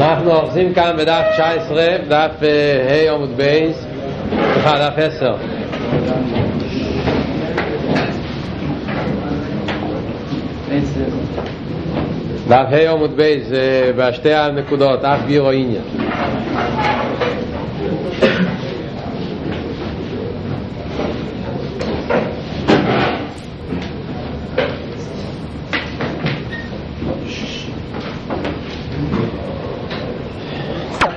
אנחנו 0.00 0.32
אוחזים 0.32 0.74
כאן 0.74 0.96
בדף 0.98 1.22
19, 1.32 1.86
דף 2.08 2.30
ה' 2.42 3.12
עמוד 3.12 3.36
בייס, 3.36 3.84
סליחה, 4.52 4.78
דף 4.78 4.92
10. 4.96 5.34
דף 12.48 12.66
ה' 12.70 12.90
עמוד 12.90 13.16
בייס, 13.16 13.48
בשתי 13.96 14.34
הנקודות, 14.34 15.04
אך 15.04 15.20
ביאור 15.26 15.50
העניין. 15.50 16.07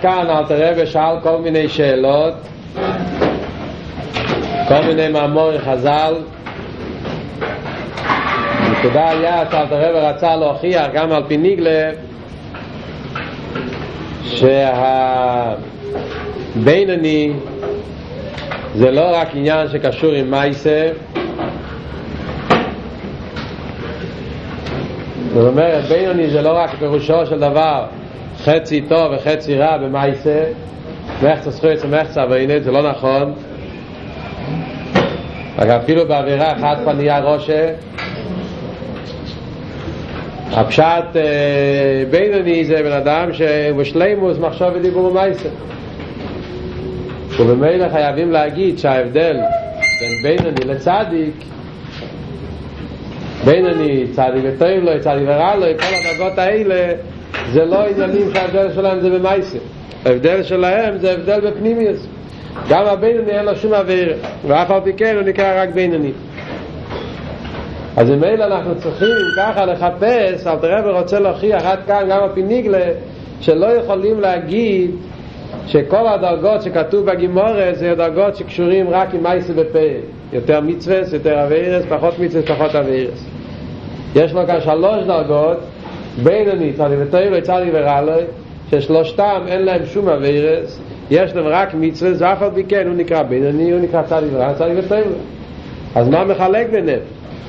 כאן 0.02 0.30
אל 0.30 0.44
תראה 0.44 0.74
ושאל 0.78 1.20
כל 1.24 1.38
מיני 1.38 1.70
שאלות. 1.70 2.34
כל 4.68 4.82
מיני 4.88 5.08
מאמורי 5.08 5.60
חז"ל. 5.60 6.14
נקודה 8.72 9.10
היה 9.10 9.44
שאל 9.52 9.66
תראה 9.68 9.90
ורצה 9.96 10.36
להוכיח 10.36 10.88
גם 10.94 11.12
על 11.12 11.24
פי 11.28 11.38
ניגלה 11.38 11.92
שהבינוני 16.56 17.34
זה 18.76 18.92
לא 18.92 19.16
רק 19.16 19.28
עניין 19.34 19.68
שקשור 19.70 20.12
עם 20.12 20.32
מייסה. 20.32 20.90
זאת 25.34 25.48
אומרת 25.48 25.84
בינוני 25.84 26.30
זה 26.30 26.42
לא 26.42 26.58
רק 26.58 26.70
פירושו 26.80 27.26
של 27.26 27.40
דבר 27.40 27.86
חצי 28.46 28.82
טוב 28.82 29.12
וחצי 29.16 29.56
רע 29.56 29.78
במייסה 29.78 30.44
מחצה 31.24 31.52
זכויות 31.52 31.80
ומחצה 31.86 32.22
עברינית 32.22 32.64
זה 32.64 32.72
לא 32.72 32.90
נכון. 32.90 33.34
רק 35.58 35.70
אפילו 35.70 36.08
בעבירה 36.08 36.52
אחת 36.54 36.78
כבר 36.82 36.94
נהיה 36.94 37.20
ראשה. 37.20 37.74
הפשט 40.52 41.06
בינוני 42.10 42.66
זה 42.66 42.84
בן 42.84 42.92
אדם 42.92 43.34
שבשלימוס 43.34 44.38
מחשוב 44.38 44.68
ודיבור 44.76 45.10
במייסה 45.10 45.50
ובמילא 47.40 47.90
חייבים 47.90 48.32
להגיד 48.32 48.80
שההבדל 48.80 49.38
בין 50.00 50.22
בינוני 50.24 50.66
לצדיק 50.66 51.34
בינוני 53.46 54.06
צדיק 54.12 54.44
וטוב 54.44 54.68
לו 54.68 54.92
צדיק 55.00 55.24
ורע 55.26 55.56
לו 55.56 55.66
כל 55.80 55.86
הדרגות 55.96 56.38
האלה 56.38 56.94
זה 57.52 57.66
לא 57.66 57.86
עניינים 57.86 58.34
שההבדל 58.34 58.74
שלהם 58.74 59.02
זה 59.02 59.10
במייסה 59.10 59.58
ההבדל 60.06 60.44
שלהם 60.44 60.98
זה 60.98 61.12
הבדל 61.12 61.40
בפנימיוס. 61.40 62.08
גם 62.70 62.86
הבינוני 62.86 63.32
אין 63.32 63.46
לו 63.46 63.56
שום 63.56 63.74
אוויר 63.74 64.14
ואף 64.48 64.72
על 64.72 64.82
פי 64.84 64.94
כן 64.94 65.16
הוא 65.16 65.24
נקרא 65.24 65.64
רק 65.64 65.70
בינוני. 65.70 66.12
אז 67.98 68.10
ממילא 68.10 68.44
אנחנו 68.44 68.76
צריכים 68.76 69.16
ככה 69.38 69.66
לחפש 69.66 70.48
אל 70.48 70.56
תראה 70.56 70.82
ורוצה 70.86 71.20
להוכיח 71.20 71.66
עד 71.66 71.80
כאן 71.88 72.08
גם 72.10 72.24
על 72.24 72.30
פי 72.34 72.44
ניגלה 72.44 72.92
שלא 73.42 73.66
יכולים 73.66 74.22
להגיד 74.22 74.92
שכל 75.68 76.08
הדרגות 76.08 76.62
שכתוב 76.62 77.06
בגימורת 77.06 77.78
זה 77.78 77.94
דרגות 77.98 78.36
שקשורים 78.36 78.90
רק 78.90 79.14
עם 79.14 79.24
מייסה 79.24 79.54
בפה. 79.54 79.80
יותר 80.34 80.62
מצווה, 80.62 80.98
יותר 81.14 81.44
אווירס, 81.44 81.86
פחות 81.90 82.20
מצווה, 82.20 82.56
פחות 82.56 82.76
אווירס. 82.76 83.26
יש 84.16 84.34
לו 84.34 84.48
כאן 84.48 84.62
שלוש 84.62 85.04
דרגות 85.08 85.58
בינוני, 86.24 86.74
צדי 86.74 86.96
וטויבו, 87.00 87.42
צדי 87.42 87.70
ורלוי, 87.74 88.24
ששלושתם 88.72 89.42
אין 89.48 89.62
להם 89.62 89.86
שום 89.86 90.10
אבירס, 90.10 90.80
יש 91.12 91.36
להם 91.36 91.48
רק 91.48 91.74
מצווה, 91.74 92.14
זה 92.14 92.34
אף 92.34 92.42
על 92.42 92.50
פי 92.56 92.64
כן, 92.64 92.88
הוא 92.88 92.96
נקרא 92.96 93.24
בינוני, 93.24 93.72
הוא 93.72 93.80
נקרא 93.80 94.04
צדי 94.04 94.26
ורלוי, 94.32 94.56
צדי 94.56 94.80
וטויבו. 94.86 95.16
אז 95.96 96.10
מה 96.10 96.24
מחלק 96.24 96.70
ביניהם? 96.70 97.00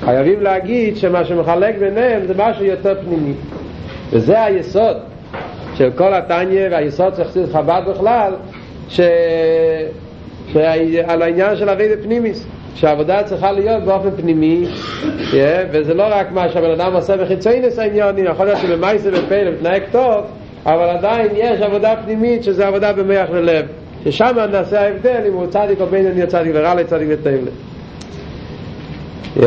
חייבים 0.04 0.40
להגיד 0.40 0.96
שמה 0.96 1.24
שמחלק 1.24 1.78
ביניהם 1.78 2.26
זה 2.26 2.34
משהו 2.36 2.64
יותר 2.64 2.94
פנימי. 3.04 3.32
וזה 4.10 4.42
היסוד 4.44 4.96
של 5.74 5.90
כל 5.96 6.14
התניא 6.14 6.68
והיסוד 6.70 7.16
של 7.16 7.24
חסיד 7.24 7.46
חב"ד 7.52 7.82
בכלל, 7.88 8.32
ש... 8.88 9.00
שעל 10.52 11.22
העניין 11.22 11.56
של 11.56 11.68
אבי 11.68 11.88
פנימיס. 12.02 12.46
שהעבודה 12.74 13.22
צריכה 13.22 13.52
להיות 13.52 13.82
באופן 13.82 14.10
פנימי 14.16 14.66
וזה 15.72 15.94
לא 15.94 16.04
רק 16.10 16.32
מה 16.32 16.48
שהבן 16.48 16.70
אדם 16.70 16.92
עושה 16.92 17.16
בחיצוינס 17.16 17.78
העניונים 17.78 18.24
יכול 18.24 18.46
להיות 18.46 18.58
שבמייסה 18.58 19.10
בפעיל 19.10 19.50
מתנהג 19.50 19.82
טוב 19.92 20.24
אבל 20.66 20.88
עדיין 20.88 21.30
יש 21.34 21.60
עבודה 21.60 21.94
פנימית 22.04 22.44
שזה 22.44 22.66
עבודה 22.66 22.92
במח 22.92 23.30
ללב 23.30 23.66
ששם 24.04 24.36
נעשה 24.52 24.80
ההבדל 24.80 25.20
אם 25.28 25.32
הוא 25.32 25.46
צדיק 25.46 25.80
או 25.80 25.86
בין 25.86 26.06
אני 26.06 26.26
צדיק 26.26 26.52
ורע 26.54 26.74
לי 26.74 26.84
צדיק 26.84 27.08
yeah. 29.36 29.42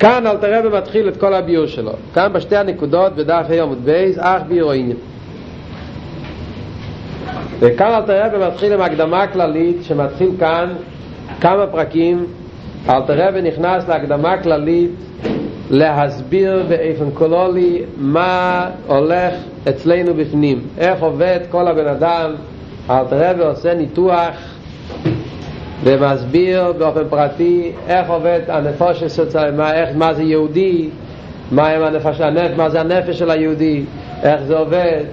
כאן 0.00 0.26
אל 0.26 0.36
תראה 0.36 0.60
ומתחיל 0.64 1.08
את 1.08 1.16
כל 1.16 1.34
הביור 1.34 1.66
שלו. 1.66 1.92
כאן 2.14 2.32
בשתי 2.32 2.56
הנקודות 2.56 3.16
בדף 3.16 3.46
היום 3.48 3.74
בייס 3.84 4.18
אך 4.18 4.42
ביור 4.48 4.72
עניין 4.72 4.96
וכאן 7.64 7.94
אל 7.94 8.02
תראה 8.02 8.28
ומתחיל 8.32 8.72
עם 8.72 8.80
הקדמה 8.80 9.26
כללית 9.26 9.76
שמתחיל 9.84 10.30
כאן 10.38 10.68
כמה 11.40 11.66
פרקים. 11.66 12.26
אל 12.88 13.02
תראה 13.06 13.28
ונכנס 13.34 13.88
להקדמה 13.88 14.38
כללית 14.38 14.90
להסביר 15.70 16.64
באופן 16.68 17.10
קולולי 17.14 17.82
מה 17.96 18.70
הולך 18.86 19.34
אצלנו 19.68 20.14
בפנים. 20.14 20.60
איך 20.78 21.02
עובד 21.02 21.40
כל 21.50 21.68
הבן 21.68 21.86
אדם. 21.86 22.34
אל 22.90 23.04
תראה 23.10 23.32
ועושה 23.38 23.74
ניתוח 23.74 24.34
ומסביר 25.84 26.72
באופן 26.78 27.08
פרטי 27.10 27.72
איך 27.88 28.10
עובד 28.10 28.40
הנפש 28.48 29.04
של 29.04 29.50
מה, 29.56 29.74
איך, 29.74 29.88
מה 29.94 30.14
זה 30.14 30.22
יהודי 30.22 30.88
מה, 31.50 31.68
הנפש, 31.68 32.20
הנפש, 32.20 32.56
מה 32.56 32.70
זה 32.70 32.80
הנפש 32.80 33.18
של 33.18 33.30
היהודי 33.30 33.84
איך 34.22 34.42
זה 34.42 34.58
עובד 34.58 35.04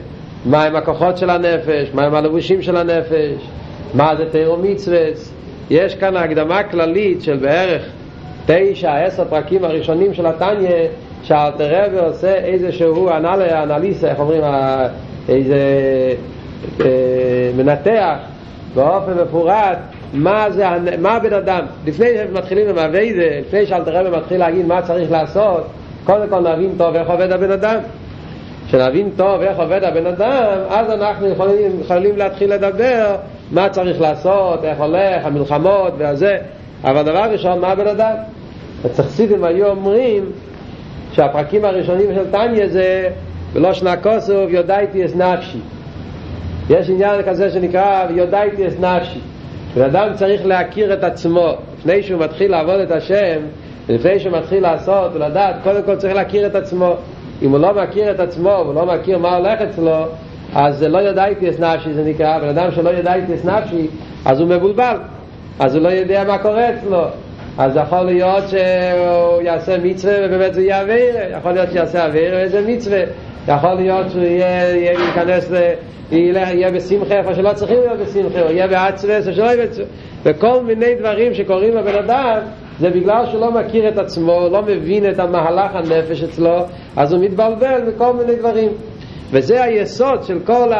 מה 0.46 0.63
הם 0.63 0.75
הכוחות 0.75 1.18
של 1.18 1.29
הנפש, 1.29 1.90
מה 1.94 2.03
הם 2.03 2.16
הלבושים 2.16 2.62
של 2.62 2.78
הנפש, 2.78 3.47
מה 3.94 4.16
זה 4.16 4.29
תירו 4.31 4.57
מצווס. 4.57 5.34
יש 5.69 5.96
כאן 5.96 6.18
הקדמה 6.18 6.63
כללית 6.63 7.22
של 7.22 7.38
בערך 7.38 7.85
תשע, 8.46 8.96
עשר 8.96 9.25
פרקים 9.25 9.63
הראשונים 9.63 10.13
של 10.13 10.25
התניא, 10.25 10.88
שאלתר 11.24 12.06
עושה 12.07 12.35
איזשהו 12.35 13.09
אנל, 13.09 13.41
אנליסה, 13.63 14.07
איך 14.07 14.19
אומרים, 14.19 14.41
איזה 15.30 15.57
אה, 16.80 16.85
מנתח 17.57 18.16
באופן 18.75 19.12
מפורט 19.24 19.78
מה 20.13 20.51
זה, 20.51 20.66
מה 21.00 21.16
הבן 21.16 21.34
אדם, 21.34 21.66
לפני 21.85 22.07
שמתחילים 22.18 22.69
עם 22.69 22.78
הווידה, 22.78 23.40
לפני 23.47 23.66
שאלתר 23.66 24.18
מתחיל 24.18 24.40
להגיד 24.40 24.66
מה 24.66 24.81
צריך 24.81 25.12
לעשות, 25.12 25.68
קודם 26.03 26.30
כל 26.30 26.40
נבין 26.40 26.72
טוב 26.78 26.96
איך 26.96 27.09
עובד 27.09 27.31
הבן 27.31 27.51
אדם. 27.51 27.78
שנבין 28.71 29.09
טוב 29.15 29.41
איך 29.41 29.59
עובד 29.59 29.83
הבן 29.83 30.05
אדם, 30.05 30.57
אז 30.69 30.91
אנחנו 30.91 31.27
יכולים, 31.27 31.79
יכולים 31.81 32.17
להתחיל 32.17 32.53
לדבר 32.53 33.15
מה 33.51 33.69
צריך 33.69 34.01
לעשות, 34.01 34.63
איך 34.63 34.79
הולך, 34.79 35.25
המלחמות 35.25 35.93
והזה. 35.97 36.37
אבל 36.83 37.01
דבר 37.01 37.31
ראשון, 37.31 37.59
מה 37.59 37.67
הבן 37.67 37.87
אדם? 37.87 38.15
הצחסידים 38.85 39.43
היו 39.43 39.67
אומרים 39.67 40.31
שהפרקים 41.11 41.65
הראשונים 41.65 42.15
של 42.15 42.31
טניה 42.31 42.67
זה 42.67 43.09
ולא 43.53 43.73
שנה 43.73 43.97
כוסוף 43.97 44.49
יודעתי 44.49 45.05
אס 45.05 45.15
נפשי. 45.15 45.59
יש 46.69 46.89
עניין 46.89 47.21
כזה 47.21 47.49
שנקרא 47.49 48.05
יודעתי 48.09 48.67
אס 48.67 48.73
נפשי. 48.79 49.19
בן 49.75 49.81
אדם 49.81 50.13
צריך 50.15 50.45
להכיר 50.45 50.93
את 50.93 51.03
עצמו 51.03 51.53
לפני 51.79 52.03
שהוא 52.03 52.19
מתחיל 52.19 52.51
לעבוד 52.51 52.79
את 52.79 52.91
השם 52.91 53.41
לפני 53.89 54.19
שהוא 54.19 54.38
מתחיל 54.38 54.63
לעשות 54.63 55.11
ולדעת 55.13 55.55
קודם 55.63 55.83
כל 55.83 55.95
צריך 55.95 56.15
להכיר 56.15 56.45
את 56.45 56.55
עצמו 56.55 56.95
אם 57.41 57.52
הוא 57.52 57.59
לא 57.59 57.84
מכיר 57.84 58.12
את 58.12 58.19
עצמו 58.19 58.50
והוא 58.50 58.75
לא 58.75 58.86
מכיר 58.86 59.18
מה 59.18 59.36
הולך 59.36 59.62
אצלו 59.62 60.06
אז 60.56 60.77
זה 60.77 60.89
לא 60.89 60.98
יודע 60.98 61.25
איתי 61.25 61.50
אס 61.50 61.60
נפשי 61.60 61.94
זה 61.94 62.04
נקרא 62.04 62.39
בן 62.39 62.48
אדם 62.48 62.71
שלא 62.71 62.89
יודע 62.89 63.13
איתי 63.13 63.36
אס 63.36 63.45
נפשי 63.45 63.88
אז 64.25 64.39
הוא 64.39 64.50
מבולבל. 64.50 64.98
אז 65.60 65.75
הוא 65.75 65.83
לא 65.83 65.89
יודע 65.89 66.24
מה 66.27 66.38
קורה 66.38 66.69
אצלו. 66.69 67.04
אז 67.57 67.75
יכול 67.75 68.01
להיות 68.01 68.44
שהוא 68.50 69.42
יעשה 69.42 69.77
מצווה 69.83 70.13
ובאמת 70.24 70.54
זה 70.54 70.62
יהיה 70.62 70.81
אוויר. 70.81 71.15
יכול 71.38 71.51
להיות 71.51 71.71
שיעשה 71.71 72.06
אוויר 72.06 72.33
ואיזה 72.33 72.62
מצווה. 72.68 73.04
יכול 73.48 73.74
להיות 73.74 74.12
שהוא 74.12 74.24
יהיה, 74.24 74.75
יהיה 74.75 75.00
להיכנס 75.00 75.51
ל... 75.51 75.56
יהיה 76.12 76.71
בשמחה 76.71 77.18
איפה 77.18 77.36
שלא 77.36 77.54
צריכים 77.54 77.77
להיות 77.80 78.00
בשמחה, 78.00 78.42
הוא 78.42 78.51
יהיה 78.51 78.68
בעצמס 78.68 79.10
איפה 79.10 79.33
שלא 79.33 79.44
יהיה 79.44 79.57
בעצמס. 79.57 79.88
וכל 80.24 80.63
מיני 80.63 80.95
דברים 80.95 81.33
שקורים 81.33 81.77
לבן 81.77 81.95
אדם 81.95 82.38
זה 82.81 82.89
בגלל 82.89 83.25
שהוא 83.25 83.42
לא 83.42 83.51
מכיר 83.51 83.89
את 83.89 83.98
עצמו, 83.98 84.48
לא 84.51 84.62
מבין 84.62 85.10
את 85.10 85.19
המהלך 85.19 85.75
הנפש 85.75 86.24
אצלו, 86.24 86.66
אז 86.95 87.13
הוא 87.13 87.24
מתבלבל 87.24 87.81
מכל 87.88 88.13
מיני 88.13 88.36
דברים. 88.36 88.69
וזה 89.31 89.63
היסוד 89.63 90.24
של 90.24 90.39
כל 90.45 90.72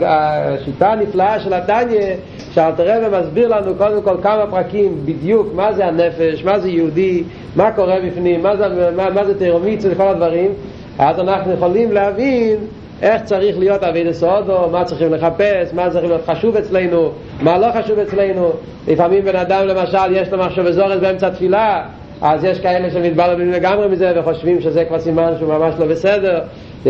השיטה 0.00 0.92
הנפלאה 0.92 1.40
של 1.40 1.52
הדניה, 1.52 2.16
שאלתרבה 2.52 3.20
מסביר 3.20 3.48
לנו 3.48 3.74
קודם 3.74 4.02
כל 4.02 4.16
כמה 4.22 4.46
פרקים 4.50 4.98
בדיוק 5.04 5.46
מה 5.54 5.72
זה 5.72 5.86
הנפש, 5.86 6.44
מה 6.44 6.58
זה 6.58 6.68
יהודי, 6.68 7.22
מה 7.56 7.72
קורה 7.72 7.96
בפנים, 8.06 8.42
מה 8.42 8.56
זה, 8.56 8.90
מה, 8.96 9.10
מה 9.10 9.24
זה 9.24 9.38
תירומיץ 9.38 9.84
וכל 9.90 10.08
הדברים, 10.08 10.50
אז 10.98 11.20
אנחנו 11.20 11.52
יכולים 11.52 11.92
להבין 11.92 12.56
איך 13.02 13.22
צריך 13.22 13.58
להיות 13.58 13.82
אביד 13.82 14.12
סודו, 14.12 14.68
מה 14.72 14.84
צריכים 14.84 15.14
לחפש, 15.14 15.72
מה 15.72 15.90
צריך 15.90 16.04
להיות 16.04 16.26
חשוב 16.26 16.56
אצלנו, 16.56 17.10
מה 17.40 17.58
לא 17.58 17.66
חשוב 17.80 17.98
אצלנו. 17.98 18.50
לפעמים 18.88 19.24
בן 19.24 19.36
אדם 19.36 19.66
למשל 19.66 20.12
יש 20.16 20.28
לו 20.32 20.38
מחשב 20.38 20.66
אזורס 20.66 20.98
באמצע 21.00 21.30
תפילה, 21.30 21.82
אז 22.22 22.44
יש 22.44 22.60
כאלה 22.60 22.90
שמתבלבלים 22.90 23.50
לגמרי 23.50 23.88
מזה 23.88 24.12
וחושבים 24.16 24.60
שזה 24.60 24.84
כבר 24.84 24.98
סימן 24.98 25.32
שהוא 25.38 25.54
ממש 25.54 25.74
לא 25.78 25.86
בסדר. 25.86 26.40
Yeah. 26.84 26.88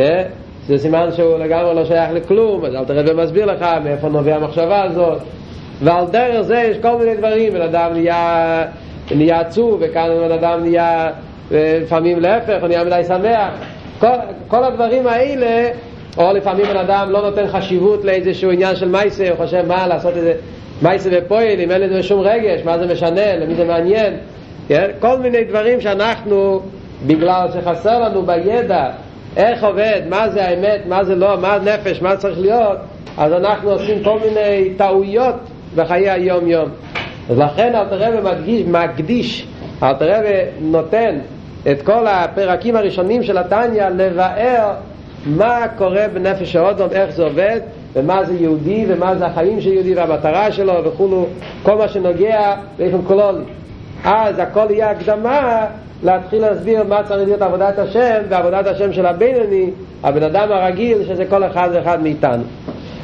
זה 0.66 0.78
סימן 0.78 1.08
שהוא 1.16 1.38
לגמרי 1.38 1.74
לא 1.74 1.84
שייך 1.84 2.10
לכלום, 2.12 2.64
אז 2.64 2.74
אל 2.74 2.84
תראה 2.84 3.02
ומסביר 3.06 3.46
לך 3.46 3.66
מאיפה 3.84 4.08
נובע 4.08 4.34
המחשבה 4.34 4.82
הזאת. 4.82 5.18
ועל 5.82 6.06
דרך 6.06 6.40
זה 6.40 6.56
יש 6.56 6.78
כל 6.78 6.96
מיני 6.98 7.16
דברים, 7.16 7.52
בן 7.52 7.60
אדם 7.60 7.92
נהיה, 7.92 8.64
נהיה 9.10 9.40
עצוב, 9.40 9.78
וכאן 9.80 10.08
בן 10.28 10.32
אדם 10.32 10.60
נהיה 10.60 11.10
לפעמים 11.50 12.20
להפך, 12.20 12.56
הוא 12.60 12.68
נהיה 12.68 12.84
מדי 12.84 13.04
שמח. 13.08 13.50
כל, 13.98 14.06
כל 14.48 14.64
הדברים 14.64 15.06
האלה, 15.06 15.68
או 16.18 16.32
לפעמים 16.32 16.66
בן 16.66 16.76
אדם 16.76 17.10
לא 17.10 17.22
נותן 17.22 17.46
חשיבות 17.46 18.04
לאיזשהו 18.04 18.50
עניין 18.50 18.76
של 18.76 18.88
מייסה, 18.88 19.28
הוא 19.30 19.36
חושב 19.36 19.66
מה 19.66 19.86
לעשות 19.86 20.16
איזה 20.16 20.34
מייסה 20.82 21.10
ופועל, 21.12 21.60
אם 21.60 21.70
אין 21.70 21.80
לזה 21.80 22.02
שום 22.02 22.20
רגש, 22.20 22.60
מה 22.64 22.78
זה 22.78 22.92
משנה, 22.92 23.36
למי 23.36 23.54
זה 23.54 23.64
מעניין. 23.64 24.16
כן? 24.68 24.90
כל 25.00 25.18
מיני 25.18 25.44
דברים 25.44 25.80
שאנחנו, 25.80 26.60
בגלל 27.06 27.48
שחסר 27.54 28.00
לנו 28.00 28.22
בידע 28.22 28.90
איך 29.36 29.64
עובד, 29.64 30.00
מה 30.08 30.28
זה 30.28 30.44
האמת, 30.44 30.80
מה 30.88 31.04
זה 31.04 31.14
לא, 31.14 31.38
מה 31.40 31.54
הנפש, 31.54 32.02
מה 32.02 32.16
צריך 32.16 32.38
להיות, 32.38 32.78
אז 33.18 33.32
אנחנו 33.32 33.70
עושים 33.70 34.04
כל 34.04 34.18
מיני 34.18 34.74
טעויות 34.76 35.34
בחיי 35.74 36.10
היום-יום. 36.10 36.68
אז 37.30 37.38
לכן 37.38 37.74
אלתר 37.74 38.20
מדגיש, 38.22 38.62
מקדיש, 38.66 39.46
אלתר 39.82 40.20
נותן 40.60 41.18
את 41.70 41.82
כל 41.82 42.06
הפרקים 42.06 42.76
הראשונים 42.76 43.22
של 43.22 43.38
התניא 43.38 43.88
לבאר 43.88 44.72
מה 45.26 45.66
קורה 45.78 46.06
בנפש 46.14 46.56
האודום, 46.56 46.88
איך 46.92 47.10
זה 47.10 47.24
עובד, 47.24 47.60
ומה 47.92 48.24
זה 48.24 48.34
יהודי, 48.34 48.84
ומה 48.88 49.16
זה 49.16 49.26
החיים 49.26 49.60
של 49.60 49.72
יהודי, 49.72 49.94
והמטרה 49.94 50.52
שלו 50.52 50.84
וכולו, 50.84 51.26
כל 51.62 51.74
מה 51.74 51.88
שנוגע 51.88 52.54
באופן 52.78 53.02
קולולי. 53.02 53.44
אז 54.04 54.38
הכל 54.38 54.66
יהיה 54.70 54.90
הקדמה 54.90 55.66
להתחיל 56.02 56.42
להסביר 56.42 56.84
מה 56.84 57.02
צריך 57.02 57.28
להיות 57.28 57.42
עבודת 57.42 57.78
השם 57.78 58.20
ועבודת 58.28 58.66
השם 58.66 58.92
של 58.92 59.06
הבינוני, 59.06 59.70
הבן 60.02 60.22
אדם 60.22 60.52
הרגיל, 60.52 61.04
שזה 61.08 61.24
כל 61.24 61.44
אחד 61.44 61.68
ואחד 61.72 62.02
מאיתנו. 62.02 62.42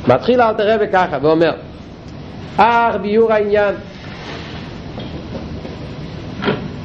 מתחיל 0.08 0.40
אל 0.40 0.52
תראה 0.52 0.78
בככה 0.78 1.18
ואומר, 1.22 1.52
אך 2.56 2.96
ביור 3.02 3.32
העניין, 3.32 3.74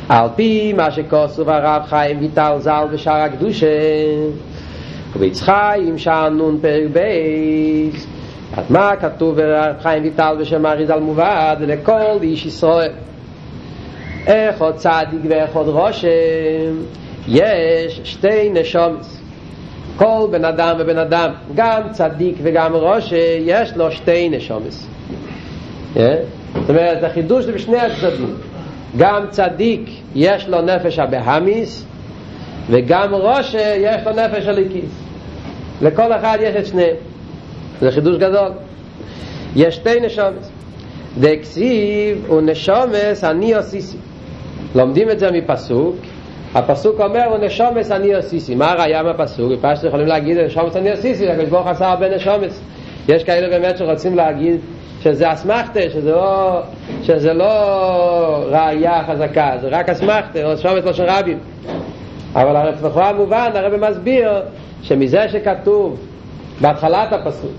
על 0.09 0.27
פי 0.35 0.73
מה 0.73 0.91
שכוסו 0.91 1.51
הרב 1.51 1.81
חיים 1.89 2.19
ויטל 2.19 2.55
ז"ל 2.59 2.85
בשער 2.91 3.21
הקדושה, 3.21 3.67
וביצחיים 5.15 5.97
שער 5.97 6.29
נון 6.29 6.57
פרק 6.61 6.83
בייס, 6.93 8.07
אז 8.57 8.71
מה 8.71 8.95
כתוב 8.95 9.35
ברב 9.35 9.75
חיים 9.81 10.03
ויטל 10.03 10.35
בשם 10.39 10.65
אריז 10.65 10.89
על 10.89 10.99
מובד 10.99 11.55
לכל 11.59 12.17
איש 12.21 12.45
ישראל? 12.45 12.91
איך 14.27 14.61
עוד 14.61 14.75
צדיק 14.75 15.21
ואיך 15.29 15.55
עוד 15.55 15.67
רושם 15.67 16.09
יש 17.27 18.01
שתי 18.03 18.49
נשומס 18.49 19.21
כל 19.97 20.27
בן 20.31 20.45
אדם 20.45 20.75
ובן 20.79 20.97
אדם 20.97 21.31
גם 21.55 21.81
צדיק 21.91 22.35
וגם 22.43 22.75
רושם 22.75 23.15
יש 23.45 23.73
לו 23.75 23.91
שתי 23.91 24.29
נשומס 24.29 24.87
זאת 25.93 26.69
אומרת 26.69 27.01
זה 27.01 27.09
חידוש 27.09 27.45
בשני 27.45 27.77
הצדדים. 27.77 28.35
גם 28.97 29.25
צדיק 29.29 29.89
יש 30.15 30.47
לו 30.47 30.61
נפש 30.61 30.99
הבהמיס 30.99 31.85
וגם 32.69 33.13
רושם 33.13 33.57
יש 33.77 34.01
לו 34.05 34.11
נפש 34.11 34.47
הליקיס 34.47 34.91
לכל 35.81 36.13
אחד 36.13 36.37
יש 36.41 36.55
את 36.55 36.65
שניהם. 36.65 36.95
זה 37.81 37.91
חידוש 37.91 38.17
גדול. 38.17 38.51
יש 39.55 39.75
שתי 39.75 39.99
נשומס 39.99 40.51
דקסיב 41.19 42.31
ונשומס 42.31 43.23
אני 43.23 43.53
עשיסי 43.53 43.97
לומדים 44.75 45.09
את 45.09 45.19
זה 45.19 45.31
מפסוק. 45.31 45.95
הפסוק 46.55 47.01
אומר 47.01 47.25
הוא 47.25 47.37
נשומס 47.37 47.91
אני 47.91 48.13
עשיסי 48.13 48.55
מה 48.55 48.71
הראייה 48.71 49.03
מהפסוק? 49.03 49.51
בפשט 49.51 49.83
יכולים 49.83 50.07
להגיד 50.07 50.37
נשומס 50.37 50.75
אני 50.75 50.89
עשיסי 50.89 51.29
הקדוש 51.29 51.49
ברוך 51.49 51.67
עשה 51.67 51.89
הרבה 51.89 52.15
נשומס. 52.15 52.61
יש 53.09 53.23
כאלה 53.23 53.59
באמת 53.59 53.77
שרוצים 53.77 54.15
להגיד 54.15 54.59
שזה 55.01 55.33
אסמכתה 55.33 55.79
שזה 55.93 56.11
לא, 56.11 56.61
שזה 57.03 57.33
לא 57.33 57.45
ראייה 58.49 59.03
חזקה 59.07 59.51
זה 59.61 59.67
רק 59.67 59.89
אסמכתה 59.89 60.43
או 60.43 60.53
נשומס 60.53 60.85
לא 60.85 60.93
של 60.93 61.03
רבים 61.03 61.37
אבל 62.37 62.69
לכאורה 62.69 63.09
המובן 63.09 63.51
הרב 63.55 63.89
מסביר 63.89 64.31
שמזה 64.81 65.29
שכתוב 65.29 65.99
בהתחלת 66.61 67.13
הפסוק 67.13 67.51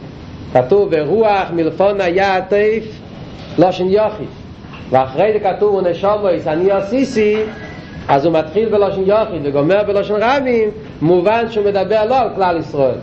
כתוב 0.53 0.91
ברוח 0.91 1.51
מלפון 1.53 2.01
היה 2.01 2.37
עטף 2.37 2.85
לא 3.59 3.73
שן 3.73 3.89
יוחיד 3.89 4.29
ואחרי 4.91 5.33
זה 5.33 5.41
כתוב 5.41 5.75
הוא 5.75 5.83
נשומויס 5.83 6.47
אני 6.47 6.71
עשיסי 6.71 7.37
אז 8.09 8.25
הוא 8.25 8.35
מתחיל 8.35 8.69
בלושן 8.69 9.03
יוחיד 9.07 9.41
וגומר 9.45 9.83
בלושן 9.87 10.15
רבים 10.21 10.71
מובן 11.03 11.45
שהוא 11.51 11.65
מדבר 11.65 12.05
לא 12.05 12.19
על 12.19 12.29
כלל 12.37 12.57
ישראל 12.57 12.99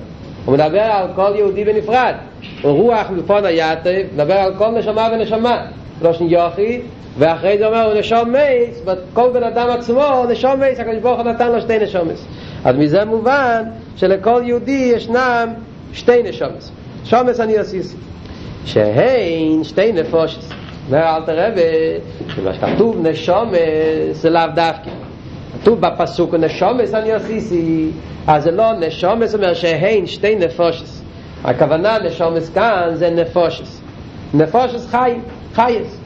הוא 0.45 0.53
מדבר 0.53 0.81
על 0.81 1.07
כל 1.15 1.31
יהודי 1.35 1.63
בנפרד. 1.63 2.13
הוא 2.61 2.71
רוח 2.71 3.09
מלפון 3.09 3.45
היתף 3.45 4.03
מדבר 4.13 4.33
על 4.33 4.53
כל 4.57 4.67
נשמה 4.67 5.09
ונשמה. 5.13 5.65
בלושן 6.01 6.25
יוחיד 6.27 6.81
ואחרי 7.17 7.57
זה 7.57 7.67
אומר 7.67 7.81
הוא 7.81 7.99
נשום 7.99 8.31
מייס 8.31 8.81
כל 9.13 9.29
בן 9.33 9.43
אדם 9.43 9.69
עצמו 9.69 10.25
נשום 10.29 10.59
מייס 10.59 10.79
הקדוש 10.79 10.99
ברוך 11.01 11.19
הוא 11.19 11.27
נתן 11.31 11.51
לו 11.51 11.61
שתי 11.61 11.79
נשומס 11.79 12.25
אז 12.65 12.75
מזה 12.75 13.05
מובן 13.05 13.63
שלכל 13.95 14.41
יהודי 14.45 14.91
ישנם 14.95 15.53
שתי 15.93 16.23
נשומס 16.23 16.71
שומס 17.05 17.39
אני 17.39 17.57
עשיסי 17.57 17.97
שהן 18.65 19.63
שתי 19.63 19.91
נפושס. 19.91 20.49
אומר 20.87 21.15
אל 21.15 21.21
תראה 21.25 21.49
שמה 22.35 22.53
שכתוב 22.53 23.07
נשום 23.07 23.51
זה 24.11 24.29
לאו 24.29 24.41
דווקא. 24.55 24.91
כתוב 25.61 25.81
בפסוק 25.81 26.33
נשומס 26.33 26.93
אני 26.93 27.11
עשיסי 27.11 27.89
אז 28.27 28.43
זה 28.43 28.51
לא 28.51 28.73
נשומס 28.73 29.35
אומר 29.35 29.53
שהן 29.53 30.05
שתי 30.05 30.35
נפושס. 30.35 31.01
הכוונה 31.43 31.97
נשומס 31.99 32.49
כאן 32.49 32.89
זה 32.93 33.09
נפושס. 33.09 33.81
נפושס 34.33 34.87
חיים 34.87 35.21
חייס 35.53 35.97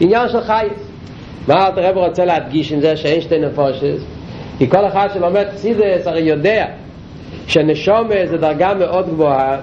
עניין 0.00 0.28
של 0.28 0.40
חייס. 0.40 0.72
מה 1.48 1.66
אל 1.66 1.72
תראה 1.72 1.90
רוצה 1.90 2.24
להדגיש 2.24 2.72
עם 2.72 2.80
זה 2.80 2.96
שאין 2.96 3.20
שתי 3.20 3.38
נפושס 3.38 4.02
כי 4.58 4.70
כל 4.70 4.86
אחד 4.86 5.08
שלומד 5.14 5.46
סידס 5.56 6.06
הרי 6.06 6.20
יודע 6.20 6.66
שנשומס 7.46 8.28
זה 8.28 8.36
דרגה 8.36 8.74
מאוד 8.74 9.08
גבוהה. 9.08 9.58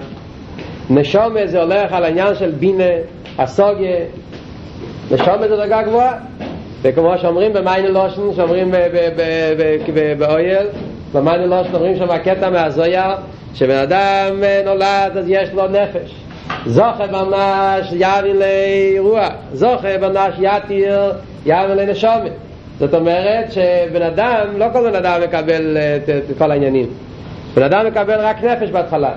נשומס 0.90 1.50
זה 1.50 1.62
הולך 1.62 1.92
על 1.92 2.04
העניין 2.04 2.34
של 2.34 2.50
בינה 2.50 2.84
הסוגיה. 3.38 3.96
נשום 5.10 5.34
זה 5.40 5.48
דרגה 5.48 5.82
גבוהה. 5.82 6.18
וכמו 6.82 7.18
שאומרים 7.18 7.52
במייני 7.52 7.88
לושן 7.88 8.22
שאומרים 8.36 8.70
באויל 10.18 10.66
במייני 11.12 11.46
לושן 11.46 11.74
אומרים 11.74 11.96
שם 11.96 12.10
הקטע 12.10 12.50
מהזויה 12.50 13.14
שבן 13.54 13.76
אדם 13.76 14.42
נולד 14.64 15.16
אז 15.16 15.24
יש 15.28 15.50
לו 15.52 15.68
נפש 15.68 16.25
זוכה 16.66 17.04
יארי 17.92 18.34
לי 18.34 18.98
רוח 18.98 19.32
זוכה 19.52 19.98
בנש 20.00 20.34
יתיר 20.40 21.12
יארי 21.46 21.76
לי 21.76 21.86
נשומת 21.86 22.32
זאת 22.78 22.94
אומרת 22.94 23.52
שבן 23.52 24.02
אדם 24.02 24.46
לא 24.56 24.66
כל 24.72 24.90
בן 24.90 24.96
אדם 24.96 25.20
מקבל 25.22 25.76
את, 25.76 26.08
את 26.08 26.38
כל 26.38 26.50
העניינים 26.50 26.86
בן 27.54 27.62
אדם 27.62 27.86
מקבל 27.86 28.20
רק 28.20 28.44
נפש 28.44 28.70
בהתחלה 28.70 29.10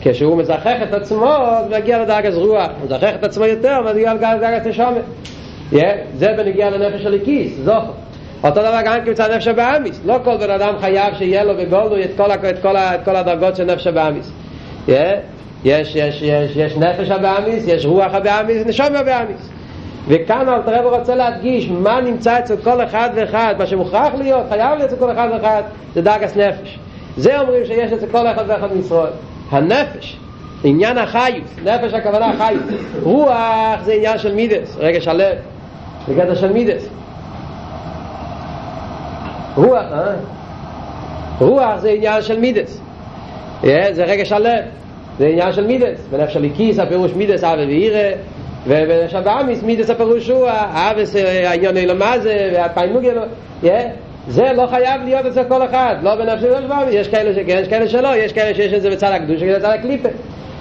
כשהוא 0.00 0.36
מזכח 0.36 0.82
את 0.82 0.92
עצמו, 0.92 1.34
אז 1.34 1.70
מגיע 1.70 2.02
לדרגת 2.02 2.34
רוח, 2.34 2.68
הוא 2.80 2.86
מזכח 2.86 3.14
את 3.14 3.24
עצמו 3.24 3.44
יותר, 3.44 3.82
מגיע 3.82 4.14
לדרגת 4.14 4.66
נשומת. 4.66 5.02
זה 6.16 6.34
בנגיע 6.36 6.70
לנפש 6.70 7.02
של 7.02 7.14
הכיס, 7.14 7.52
זוכר. 7.64 7.90
אותו 8.44 8.60
דבר 8.60 8.78
גם 8.84 8.98
כמצד 9.04 9.30
נפש 9.30 9.48
הבאמיס. 9.48 10.00
לא 10.04 10.16
כל 10.24 10.36
בן 10.36 10.50
אדם 10.50 10.74
חייב 10.80 11.14
שיהיה 11.14 11.44
לו 11.44 11.54
בגולדו 11.56 11.96
את 11.96 12.10
כל, 12.16 12.30
את 12.30 12.62
כל, 12.62 12.76
את 12.76 13.04
כל 13.04 13.16
הדרגות 13.16 13.56
של 13.56 13.64
נפש 13.64 13.86
הבאמיס. 13.86 14.32
יש, 15.64 15.96
יש, 15.96 16.22
יש, 16.22 16.56
יש 16.56 16.76
נפש 16.76 17.10
הבאמיס, 17.10 17.64
יש 17.66 17.86
רוח 17.86 18.14
הבאמיס, 18.14 18.66
נשום 18.66 18.86
הבאמיס. 18.86 19.50
וכאן 20.08 20.48
אלתרעב 20.48 20.84
רוצה 20.84 21.14
להדגיש 21.14 21.68
מה 21.68 22.00
נמצא 22.00 22.38
אצל 22.38 22.56
כל 22.56 22.84
אחד 22.84 23.10
ואחד, 23.14 23.54
מה 23.58 23.66
שמוכרח 23.66 24.14
להיות, 24.18 24.44
חייב 24.48 24.78
להיות 24.78 24.92
אצל 24.92 24.96
כל 24.96 25.12
אחד 25.12 25.28
ואחד, 25.32 25.62
זה 25.94 26.02
דרגס 26.02 26.36
נפש. 26.36 26.78
זה 27.16 27.40
אומרים 27.40 27.66
שיש 27.66 27.92
אצל 27.92 28.06
כל 28.06 28.26
אחד 28.26 28.44
ואחד 28.48 28.72
מישראל. 28.72 29.10
הנפש, 29.50 30.16
עניין 30.64 30.98
החיות, 30.98 31.44
נפש 31.64 31.94
הכוונה 31.94 32.30
החיות. 32.30 32.62
רוח 33.02 33.80
זה 33.84 33.92
עניין 33.92 34.18
של 34.18 34.34
מידס, 34.34 34.76
רגש 34.78 35.08
הלב, 35.08 35.34
זה 36.06 36.14
גדר 36.14 36.34
של 36.34 36.52
מידס. 36.52 36.88
רוח, 39.56 39.84
אה? 39.92 40.12
רוח 41.40 41.76
זה 41.76 41.90
עניין 41.90 42.22
של 42.22 42.40
מידס. 42.40 42.80
זה 43.62 44.04
רגש 44.04 44.32
הלב, 44.32 44.64
זה 45.18 45.26
עניין 45.26 45.52
של 45.52 45.66
מידס. 45.66 46.06
בנפש 46.10 46.36
הליקיס 46.36 46.78
הפירוש 46.78 47.12
מידס 47.12 47.44
אבי 47.44 47.66
ואירה, 47.66 48.10
ובנפש 48.66 49.14
הבאמיס 49.14 49.62
מידס 49.62 49.90
הפירוש 49.90 50.30
הוא, 50.30 50.46
האבס 50.48 51.16
העניין 51.44 51.76
אלו 51.76 51.94
מה 51.94 52.18
זה, 52.18 52.50
והפיינוג 52.54 53.04
אלו, 53.04 53.22
זה 54.28 54.52
לא 54.56 54.66
חייב 54.66 55.02
להיות 55.04 55.26
אצל 55.26 55.44
כל 55.44 55.64
אחד, 55.64 55.96
לא 56.02 56.14
בנפש 56.14 56.42
ולא 56.42 56.60
שבבי, 56.60 56.94
יש 56.94 57.08
כאלה 57.08 57.34
שכן, 57.34 57.58
יש 57.62 57.68
כאלה 57.68 57.88
שלא, 57.88 58.16
יש 58.16 58.32
כאלה 58.32 58.54
שיש 58.54 58.72
את 58.72 58.82
זה 58.82 58.90
בצד 58.90 59.10
הקדוש, 59.12 59.40
זה 59.40 59.56
בצד 59.56 59.70
הקליפה. 59.78 60.08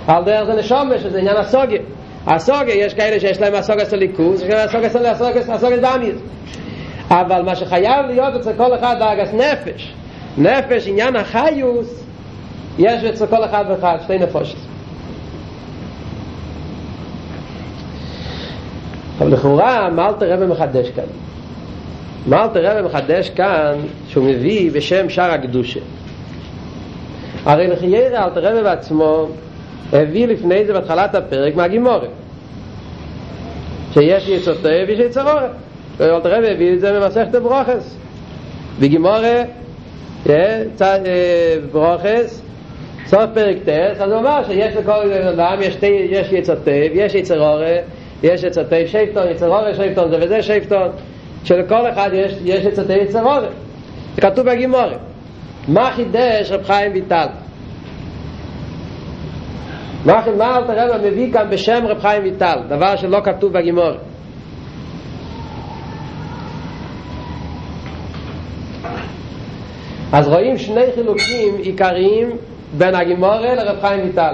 על 0.07 0.23
דרך 0.23 0.43
זה 0.43 0.53
נשומה, 0.53 0.97
שזה 0.97 1.19
עניין 1.19 1.37
הסוגיה. 1.37 1.81
הסוגיה, 2.27 2.75
יש 2.75 2.93
כאלה 2.93 3.19
שיש 3.19 3.41
להם 3.41 3.55
הסוגיה 3.55 3.85
של 3.85 3.97
ליכוז, 3.97 4.41
יש 4.41 4.47
כאלה 4.47 4.63
הסוגיה 5.11 5.43
של 5.43 5.51
הסוגיה 5.51 5.77
באמיס. 5.77 6.15
אבל 7.09 7.41
מה 7.41 7.55
שחייב 7.55 8.05
להיות 8.07 8.35
אצל 8.35 8.53
כל 8.57 8.75
אחד 8.75 8.95
דרגס 8.99 9.33
נפש, 9.33 9.93
נפש, 10.37 10.87
עניין 10.87 11.15
החיוס, 11.15 12.04
יש 12.79 13.03
אצל 13.03 13.25
כל 13.25 13.45
אחד 13.45 13.65
ואחד, 13.69 13.97
שתי 14.03 14.17
נפושת. 14.17 14.57
אבל 19.19 19.33
לכאורה, 19.33 19.89
מה 19.89 20.07
אלתר 20.07 20.33
רבי 20.33 20.45
מחדש 20.45 20.89
כאן? 20.89 21.03
מה 22.27 22.43
אלתר 22.43 22.71
רבי 22.71 22.87
מחדש 22.87 23.29
כאן, 23.29 23.75
שהוא 24.07 24.25
מביא 24.25 24.71
בשם 24.71 25.09
שער 25.09 25.31
הקדושה? 25.31 25.79
הרי 27.45 27.67
לחיירה 27.67 28.25
אלתר 28.25 28.45
רבי 28.45 28.63
בעצמו 28.63 29.27
הביא 29.93 30.27
לפני 30.27 30.65
זה 30.65 30.73
בהתחלת 30.73 31.15
הפרק 31.15 31.55
מהגימורת 31.55 32.09
שיש 33.93 34.27
יצותי 34.27 34.83
ויש 34.87 34.99
יצרורת 34.99 35.51
ואלתר 35.97 36.37
רבי 36.37 36.49
הביא 36.49 36.73
את 36.73 36.79
זה 36.79 36.99
במסכת 36.99 37.35
ברוכס 37.35 37.95
בגימורה 38.79 39.43
ברוכס 41.71 42.41
סוף 43.07 43.25
פרק 43.33 43.57
טס 43.65 44.01
אז 44.01 44.11
הוא 44.11 44.19
אמר 44.19 44.43
שיש 44.47 44.75
לכל 44.75 45.11
אדם 45.13 45.57
יש, 45.61 45.77
יש 46.09 46.31
יצותי 46.31 46.89
ויש 46.93 47.15
יצרורת 47.15 47.83
יש 48.23 48.43
יצותי 48.43 48.87
שייפטון 48.87 49.27
יצרורת 49.31 49.75
שייפטון 49.75 50.09
זה 50.09 50.17
וזה 50.21 50.41
שייפטון. 50.41 50.89
שלכל 51.43 51.89
אחד 51.89 52.09
יש, 52.13 52.33
יש 52.43 52.65
יצותי 52.65 52.93
יצרורת 52.93 53.49
זה 54.15 54.21
כתוב 54.21 54.45
בגימורה 54.45 54.97
מה 55.67 55.91
חידש 55.91 56.51
רב 56.51 56.63
חיים 56.63 56.91
ויטל? 56.93 57.27
מה 60.05 60.23
מה 60.37 60.57
אלתר 60.57 60.95
רבי 60.95 61.09
מביא 61.09 61.33
כאן 61.33 61.47
בשם 61.49 61.85
רב 61.87 62.01
חיים 62.01 62.23
ויטל? 62.23 62.59
דבר 62.69 62.95
שלא 62.95 63.19
כתוב 63.23 63.53
בגימור. 63.53 63.91
אז 70.11 70.27
רואים 70.27 70.57
שני 70.57 70.85
חילוקים 70.95 71.57
עיקריים 71.57 72.29
בין 72.77 72.95
הגימורה 72.95 73.55
לרב 73.55 73.81
חיים 73.81 74.03
ויטל. 74.03 74.33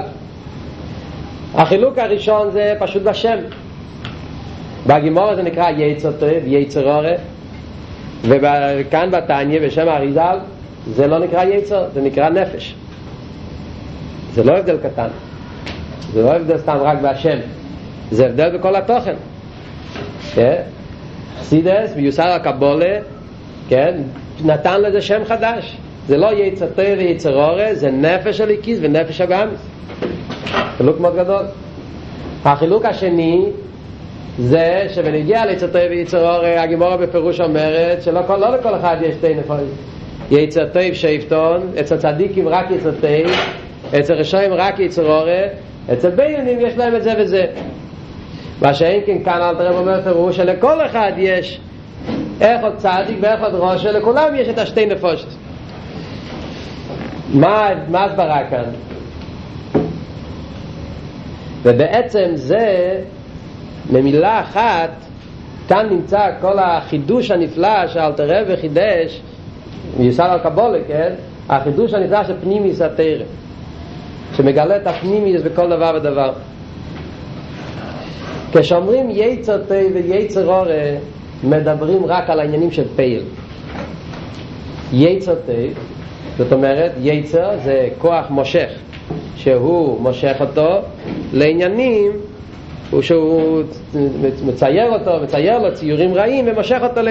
החילוק 1.55 1.97
הראשון 1.97 2.51
זה 2.51 2.73
פשוט 2.79 3.03
בשם. 3.03 3.37
בגימורה 4.87 5.35
זה 5.35 5.43
נקרא 5.43 5.69
יצר 5.69 6.11
טוב, 6.11 6.29
יצר 6.45 6.95
אורה. 6.95 7.13
וכאן 8.21 9.11
בתניא 9.11 9.59
בשם 9.59 9.89
האריזל 9.89 10.37
זה 10.87 11.07
לא 11.07 11.19
נקרא 11.19 11.43
יצר, 11.43 11.85
זה 11.93 12.01
נקרא 12.01 12.29
נפש. 12.29 12.75
זה 14.33 14.43
לא 14.43 14.57
הבדל 14.57 14.77
קטן. 14.77 15.07
זה 16.13 16.21
לא 16.21 16.35
הבדל 16.35 16.57
סתם 16.57 16.77
רק 16.81 16.97
בהשם 17.01 17.37
זה 18.11 18.25
הבדל 18.25 18.57
בכל 18.57 18.75
התוכן. 18.75 19.15
כן? 20.33 20.61
חסידס 21.39 21.95
מיוסר 21.95 22.27
הקבולה 22.27 22.99
כן? 23.69 24.01
נתן 24.45 24.81
לזה 24.81 25.01
שם 25.01 25.25
חדש 25.25 25.77
זה 26.11 26.17
לא 26.17 26.33
יצר 26.33 26.65
טוב 26.65 26.85
ויצר 26.97 27.35
אורה 27.35 27.75
זה 27.75 27.91
נפש 27.91 28.41
הליקיס 28.41 28.79
ונפש 28.81 29.21
הבאמיס 29.21 29.59
חילוק 30.77 30.99
מאוד 30.99 31.15
גדול. 31.15 31.43
החילוק 32.45 32.85
השני 32.85 33.45
זה 34.39 34.85
שבנגיע 34.89 35.45
ליצר 35.45 35.67
טוב 35.67 35.81
ויצר 35.89 36.35
אורה 36.35 36.61
הגימורה 36.61 36.97
בפירוש 36.97 37.41
אומרת 37.41 38.03
שלא 38.03 38.21
לא 38.29 38.57
לכל 38.57 38.75
אחד 38.75 38.97
יש 39.01 39.15
שתי 39.15 39.33
נפש 39.33 39.61
יצר 40.31 40.65
טוב 40.65 40.93
שייפטון 40.93 41.71
אצל 41.79 41.97
צדיקים 41.97 42.47
רק 42.47 42.71
יצר 42.71 42.91
טוב 42.91 43.31
אצל 43.99 44.13
רשעים 44.13 44.53
רק 44.53 44.79
יצר 44.79 45.05
אורה 45.05 45.43
אצל 45.93 46.09
בינונים 46.09 46.59
יש 46.61 46.77
להם 46.77 46.95
את 46.95 47.03
זה 47.03 47.13
וזה. 47.19 47.45
מה 48.61 48.73
שאין 48.73 49.01
כן 49.05 49.23
כאן 49.23 49.41
אל 49.41 49.55
תראה 49.55 49.77
אומר 49.77 50.01
פירוש 50.01 50.37
שלכל 50.37 50.85
אחד 50.85 51.11
יש 51.17 51.59
איך 52.41 52.63
עוד 52.63 52.75
צדיק 52.75 53.17
ואיך 53.21 53.41
עוד 53.41 53.53
ראש 53.55 53.85
ולכולם 53.85 54.35
יש 54.35 54.49
את 54.49 54.57
השתי 54.57 54.85
נפושת 54.85 55.27
מה, 57.33 57.69
הסברה 57.93 58.41
כאן? 58.49 58.63
ובעצם 61.63 62.31
זה 62.35 62.97
במילה 63.91 64.41
אחת 64.41 64.89
כאן 65.67 65.87
נמצא 65.89 66.29
כל 66.41 66.59
החידוש 66.59 67.31
הנפלא 67.31 67.87
שאלתר 67.87 68.41
רבי 68.41 68.57
חידש 68.57 69.21
מיוסר 69.97 70.23
על 70.23 70.39
קבולה, 70.39 70.77
כן? 70.87 71.13
החידוש 71.49 71.93
הנפלא 71.93 72.23
של 72.23 72.33
פנימיס 72.41 72.81
התרם 72.81 73.25
שמגלה 74.33 74.77
את 74.77 74.87
הפנימיוס 74.87 75.41
בכל 75.41 75.69
דבר 75.69 75.93
ודבר 75.95 76.33
כשאומרים 78.53 79.09
יצר 79.09 79.57
תה 79.57 79.75
ויצר 79.93 80.45
אורה 80.45 80.95
מדברים 81.43 82.05
רק 82.05 82.29
על 82.29 82.39
העניינים 82.39 82.71
של 82.71 82.83
פייל 82.95 83.23
יצר 84.93 85.35
תה 85.35 85.51
זאת 86.37 86.51
אומרת 86.51 86.91
יצר 87.01 87.49
זה 87.63 87.89
כוח 87.97 88.25
מושך 88.29 88.69
שהוא 89.35 90.01
מושך 90.01 90.35
אותו 90.39 90.79
לעניינים 91.33 92.11
שהוא 93.01 93.63
מצייר 94.45 94.93
אותו, 94.93 95.11
מצייר 95.23 95.59
לו 95.59 95.73
ציורים 95.73 96.13
רעים 96.13 96.45
ומושך 96.47 96.79
אותו 96.83 97.01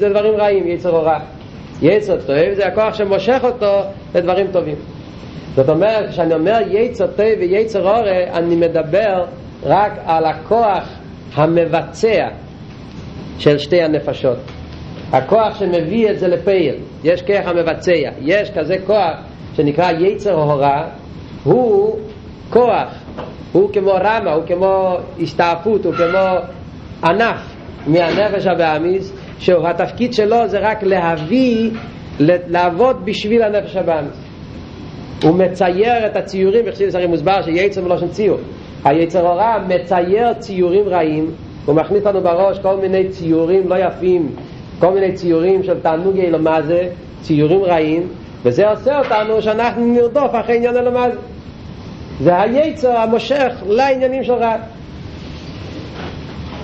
לדברים 0.00 0.34
רעים, 0.34 0.68
יצר 0.68 0.90
אורה 0.90 1.20
יצר 1.82 2.16
טוב 2.16 2.36
זה 2.56 2.66
הכוח 2.66 2.94
שמושך 2.94 3.40
אותו 3.44 3.80
לדברים 4.14 4.46
טובים 4.52 4.76
זאת 5.56 5.68
אומרת, 5.68 6.10
כשאני 6.10 6.34
אומר 6.34 6.58
יצר 6.70 7.06
טוב 7.06 7.26
ויצר 7.40 7.80
אורה, 7.80 8.24
אני 8.32 8.56
מדבר 8.56 9.24
רק 9.64 9.92
על 10.06 10.24
הכוח 10.24 10.88
המבצע 11.34 12.28
של 13.38 13.58
שתי 13.58 13.82
הנפשות. 13.82 14.36
הכוח 15.12 15.58
שמביא 15.58 16.10
את 16.10 16.18
זה 16.18 16.28
לפייל. 16.28 16.74
יש 17.04 17.22
כוח 17.22 17.46
המבצע. 17.46 17.92
יש 18.20 18.50
כזה 18.50 18.76
כוח 18.86 19.16
שנקרא 19.56 19.92
יצר 19.92 20.34
הורה, 20.34 20.88
הוא 21.44 21.96
כוח. 22.50 22.88
הוא 23.52 23.72
כמו 23.72 23.90
רמה, 23.90 24.32
הוא 24.32 24.42
כמו 24.46 24.96
הסתעפות, 25.22 25.84
הוא 25.84 25.94
כמו 25.94 26.38
ענף 27.04 27.56
מהנפש 27.86 28.46
הבאמיס, 28.46 29.12
שהתפקיד 29.38 30.14
שלו 30.14 30.48
זה 30.48 30.58
רק 30.58 30.82
להביא, 30.82 31.70
לעבוד 32.20 33.04
בשביל 33.04 33.42
הנפש 33.42 33.76
הבאמיס. 33.76 34.26
הוא 35.22 35.34
מצייר 35.34 36.06
את 36.06 36.16
הציורים, 36.16 36.64
בחסידות 36.66 36.94
הרי 36.94 37.06
מוסבר 37.06 37.42
שיצר 37.42 37.82
מלשון 37.82 38.08
ציור. 38.08 38.38
היצר 38.84 39.26
הרע 39.26 39.58
מצייר 39.68 40.32
ציורים 40.32 40.88
רעים, 40.88 41.30
הוא 41.66 41.74
מכניס 41.74 42.04
לנו 42.04 42.20
בראש 42.20 42.58
כל 42.58 42.76
מיני 42.76 43.08
ציורים 43.08 43.68
לא 43.68 43.74
יפים, 43.74 44.28
כל 44.78 44.92
מיני 44.92 45.12
ציורים 45.12 45.62
של 45.62 45.80
תענוג 45.80 46.18
עולם 46.18 46.62
הזה, 46.62 46.88
ציורים 47.22 47.62
רעים, 47.62 48.08
וזה 48.42 48.70
עושה 48.70 48.98
אותנו 48.98 49.42
שאנחנו 49.42 49.86
נרדוף 49.86 50.30
אחרי 50.32 50.56
עניין 50.56 50.76
עולם 50.76 51.10
הזה. 51.10 51.18
זה 52.20 52.40
היצר 52.40 52.96
המושך 52.96 53.52
לעניינים 53.66 54.24
של 54.24 54.32
רע. 54.32 54.56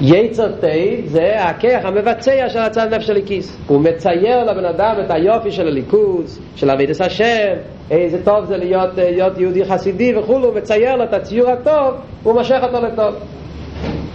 יצר 0.00 0.52
טוב 0.60 1.06
זה 1.06 1.44
הכוח 1.44 1.84
המבצע 1.84 2.48
של 2.48 2.58
הצד 2.58 2.94
נפש 2.94 3.06
של 3.06 3.16
הכיס 3.16 3.56
הוא 3.66 3.80
מצייר 3.80 4.44
לבן 4.44 4.64
אדם 4.64 4.94
את 5.04 5.10
היופי 5.10 5.50
של 5.50 5.68
אלוקות 5.68 6.40
של 6.56 6.70
עבודת 6.70 7.00
השם 7.00 7.54
איזה 7.90 8.24
טוב 8.24 8.44
זה 8.44 8.56
להיות, 8.56 8.90
להיות 8.96 9.38
יהודי 9.38 9.64
חסידי 9.64 10.14
וכולו 10.18 10.46
הוא 10.46 10.54
מצייר 10.54 10.96
לו 10.96 11.04
את 11.04 11.14
הציור 11.14 11.50
הטוב 11.50 11.94
הוא 12.22 12.34
מושך 12.34 12.58
אותו 12.62 12.86
לטוב 12.86 13.14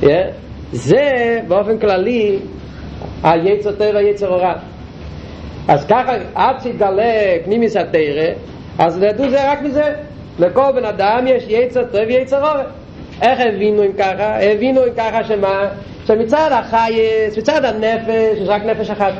yeah. 0.02 0.06
זה 0.72 1.40
באופן 1.48 1.80
כללי 1.80 2.40
היצר 3.24 3.72
טייב 3.72 3.96
והיצר 3.96 4.28
הורע 4.28 4.54
אז 5.68 5.86
ככה 5.86 6.14
עד 6.36 6.56
שיתגלה 6.62 7.04
פנימיס 7.46 7.76
התרא 7.76 8.34
אז 8.80 9.00
לדעו 9.00 9.30
זה 9.30 9.52
רק 9.52 9.62
מזה 9.62 9.94
לכל 10.40 10.72
בן 10.76 10.86
אדם 10.86 11.26
יש 11.28 11.44
יצר 11.48 11.84
טוב 11.84 12.02
ויצר 12.08 12.38
הורע 12.38 12.64
איך 13.22 13.40
הבינו 13.40 13.84
אם 13.84 13.94
ככה? 13.98 14.44
הבינו 14.44 14.84
אם 14.84 14.90
ככה 14.98 15.24
שמה? 15.24 15.68
שמצד 16.08 16.50
החייס, 16.52 17.38
מצד 17.38 17.66
הנפש, 17.66 18.38
יש 18.42 18.50
רק 18.50 18.64
נפש 18.64 18.90
אחת. 18.90 19.14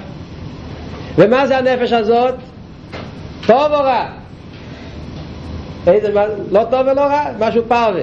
ומה 1.16 1.48
זה 1.48 1.58
הנפש 1.58 1.94
הזאת? 1.94 2.36
טוב 3.48 3.72
או 3.74 3.80
רע? 3.80 4.06
איזה, 5.88 6.12
לא 6.52 6.64
טוב 6.64 6.88
ולא 6.92 7.02
רע, 7.02 7.26
משהו 7.40 7.64
פרווה. 7.68 8.02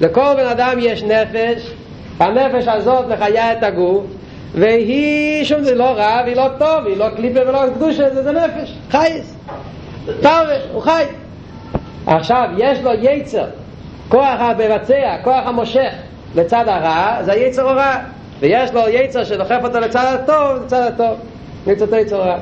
לכל 0.00 0.34
בן 0.36 0.46
אדם 0.46 0.76
יש 0.80 1.02
נפש, 1.02 1.72
הנפש 2.20 2.68
הזאת 2.68 3.06
מחיה 3.08 3.52
את 3.52 3.62
הגוף, 3.62 4.04
והיא 4.54 5.44
שום 5.44 5.62
זה 5.62 5.74
לא 5.74 5.84
רע 5.84 6.20
והיא 6.24 6.36
לא 6.36 6.48
טוב, 6.58 6.86
היא 6.86 6.96
לא 6.96 7.08
קליפה 7.16 7.40
ולא 7.40 7.60
קדושה, 7.74 8.14
זה, 8.14 8.22
זה 8.22 8.32
נפש, 8.32 8.74
חייס. 8.90 9.36
פרווה, 10.06 10.56
הוא 10.72 10.82
חי. 10.82 11.04
עכשיו, 12.06 12.48
יש 12.56 12.78
לו 12.78 12.90
יצר. 13.02 13.46
כוח 14.08 14.40
המבצע, 14.40 15.16
כוח 15.24 15.46
המושך 15.46 15.92
לצד 16.34 16.64
הרע, 16.68 17.22
זה 17.22 17.32
היצר 17.32 17.68
הרע. 17.68 17.96
ויש 18.40 18.74
לו 18.74 18.80
יצר 18.88 19.24
שדוחף 19.24 19.60
אותו 19.64 19.80
לצד 19.80 20.18
הטוב, 20.20 20.64
לצד 20.64 20.82
הטוב. 20.82 21.18
יצר 21.66 21.86
טוב 21.86 21.94
יצר 21.94 22.20
רע. 22.20 22.38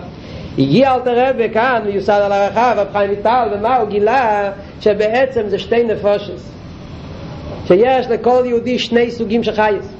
הגיע 0.58 0.94
אל 0.94 1.00
תראה 1.00 1.30
וכאן 1.38 1.82
מיוסד 1.86 2.20
על 2.24 2.32
הרחב 2.32 2.74
רב 2.76 2.86
חיים 2.92 3.10
ויטל 3.10 3.48
ומה 3.52 3.76
הוא 3.76 3.88
גילה 3.88 4.50
שבעצם 4.80 5.48
זה 5.48 5.58
שתי 5.58 5.84
נפושס 5.84 6.52
שיש 7.66 8.06
לכל 8.06 8.42
יהודי 8.46 8.78
שני 8.78 9.10
סוגים 9.10 9.42
של 9.42 9.52
חייס 9.52 9.94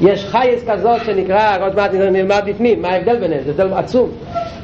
יש 0.00 0.24
חייס 0.24 0.64
כזאת 0.68 1.04
שנקרא, 1.04 1.64
עוד 1.64 1.76
מעט 1.76 1.94
נלמד 1.94 2.42
בפנים, 2.46 2.82
מה 2.82 2.88
ההבדל 2.88 3.16
ביניהם? 3.16 3.42
זה 3.44 3.50
הבדל 3.50 3.72
עצום. 3.74 4.10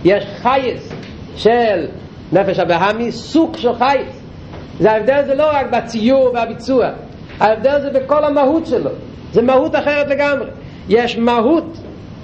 יש 0.04 0.24
חייס 0.42 0.92
של 1.36 1.86
נפש 2.32 2.58
הבהמי, 2.58 3.12
סוג 3.12 3.56
של 3.56 3.74
חייס. 3.74 4.20
זה 4.80 4.92
ההבדל 4.92 5.22
זה 5.26 5.34
לא 5.34 5.46
רק 5.52 5.66
בציור 5.72 6.30
והביצוע, 6.34 6.88
ההבדל 7.40 7.80
זה 7.80 7.90
בכל 7.90 8.24
המהות 8.24 8.66
שלו. 8.66 8.90
זה 9.32 9.42
מהות 9.42 9.74
אחרת 9.74 10.08
לגמרי. 10.08 10.46
יש 10.88 11.18
מהות, 11.18 11.76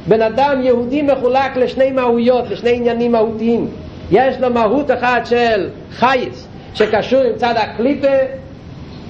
בן 0.09 0.23
אדם 0.23 0.61
יהודי 0.63 1.03
מחולק 1.03 1.57
לשני 1.57 1.91
מהויות, 1.91 2.51
לשני 2.51 2.77
עניינים 2.77 3.13
מהותיים. 3.13 3.69
יש 4.11 4.37
לו 4.41 4.51
מהות 4.51 4.91
אחת 4.91 5.27
של 5.27 5.69
חייס, 5.91 6.49
שקשור 6.75 7.21
עם 7.21 7.37
צד 7.37 7.55
הקליפה, 7.57 8.17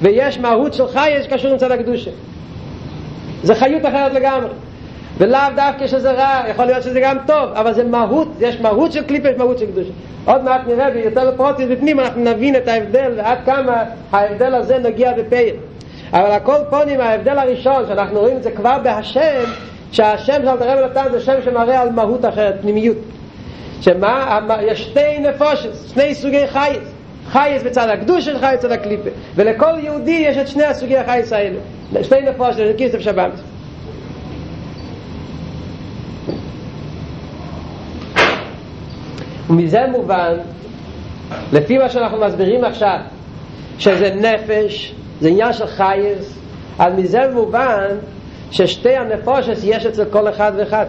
ויש 0.02 0.38
מהות 0.38 0.75
של 0.75 0.88
חייס 0.88 1.25
שקשור 1.25 1.50
עם 1.50 1.59
צד 1.59 1.71
הקדושה. 1.71 2.11
זה 3.42 3.54
חיות 3.54 3.82
אחרת 3.87 4.12
לגמרי. 4.12 4.50
ולאו 5.18 5.40
דווקא 5.56 5.87
שזה 5.87 6.11
רע, 6.11 6.42
יכול 6.49 6.64
להיות 6.64 6.82
שזה 6.82 7.00
גם 7.00 7.16
טוב, 7.26 7.50
אבל 7.54 7.75
זה 7.75 7.84
מהות, 7.84 8.28
יש 8.40 8.61
מהות 8.61 8.92
של 8.92 9.02
קליפה, 9.02 9.28
יש 9.28 9.37
מהות 9.38 9.58
של 9.58 9.66
קדושה. 9.66 9.90
עוד 10.25 10.44
מעט 10.44 10.61
נראה 10.66 10.90
ביותר 10.90 11.30
בפרוטיס 11.30 11.66
בפנים, 11.70 12.00
אנחנו 12.00 12.25
נבין 12.25 12.56
את 12.56 12.68
ההבדל 12.68 13.12
ועד 13.16 13.38
כמה 13.46 13.84
ההבדל 14.12 14.54
הזה 14.54 14.78
נגיע 14.78 15.12
בפייל. 15.12 15.54
אבל 16.12 16.30
הכל 16.30 16.56
פונים, 16.70 17.00
ההבדל 17.00 17.38
הראשון, 17.38 17.84
שאנחנו 17.88 18.20
רואים 18.20 18.37
את 18.37 18.42
זה 18.42 18.50
כבר 18.50 18.78
בהשם, 18.82 19.44
שהשם 19.92 20.42
של 20.42 20.49
הרב 20.49 20.90
נתן 20.90 21.04
זה 21.11 21.20
שם 21.20 21.42
שמראה 21.44 21.80
על 21.80 21.90
מהות 21.90 22.25
אחרת, 22.25 22.54
פנימיות. 22.61 22.96
שמה? 23.80 24.40
יש 24.61 24.82
שתי 24.82 25.18
נפושת, 25.18 25.70
שני 25.94 26.14
סוגי 26.14 26.46
חייס. 26.46 26.78
חייס 27.28 27.62
בצד 27.62 27.88
הקדוש 27.88 28.25
של 28.25 28.38
חייס 28.38 28.58
בצד 28.58 28.72
הקליפה. 28.72 29.11
ולכל 29.34 29.72
יהודי 29.78 30.25
יש 30.26 30.37
את 30.37 30.49
שני 30.49 30.64
הסוגי 30.64 30.96
החייס 30.96 31.32
האלה. 31.32 31.58
שתי 32.02 32.20
נפושת, 32.20 32.56
זה 32.56 32.72
כיסף 32.76 33.00
שבת. 33.00 33.32
ומזה 39.50 39.87
מובן, 39.92 40.34
לפי 41.52 41.78
מה 41.78 41.88
שאנחנו 41.88 42.20
מסבירים 42.20 42.64
עכשיו, 42.64 42.99
שזה 43.78 44.14
נפש, 44.14 44.94
זה 45.20 45.28
עניין 45.28 45.52
של 45.52 45.66
חייס, 45.66 46.38
אז 46.78 46.92
מזה 46.96 47.20
מובן 47.34 47.88
ששתי 48.50 48.96
הנפושת 48.96 49.56
יש 49.64 49.87
אצל 49.87 50.04
כל 50.04 50.28
אחד 50.28 50.52
ואחד, 50.56 50.87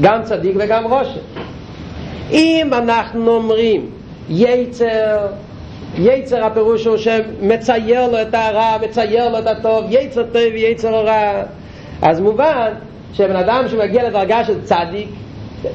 גם 0.00 0.22
צדיק 0.22 0.56
וגם 0.58 0.86
ראש. 0.86 1.08
אם 2.30 2.70
אנחנו 2.72 3.30
אומרים 3.30 3.90
יצר, 4.28 5.26
יצר 5.98 6.44
הפירוש 6.44 6.86
הוא 6.86 6.96
שמצייר 6.96 8.08
לו 8.08 8.22
את 8.22 8.34
הרע, 8.34 8.76
מצייר 8.82 9.28
לו 9.28 9.38
את 9.38 9.46
הטוב, 9.46 9.84
יצר 9.88 10.22
טוב 10.22 10.42
ויצר 10.52 10.94
רע, 10.94 11.42
אז 12.02 12.20
מובן 12.20 12.72
שבן 13.12 13.36
אדם 13.36 13.64
שמגיע 13.68 14.08
לדרגה 14.08 14.44
של 14.44 14.62
צדיק, 14.62 15.08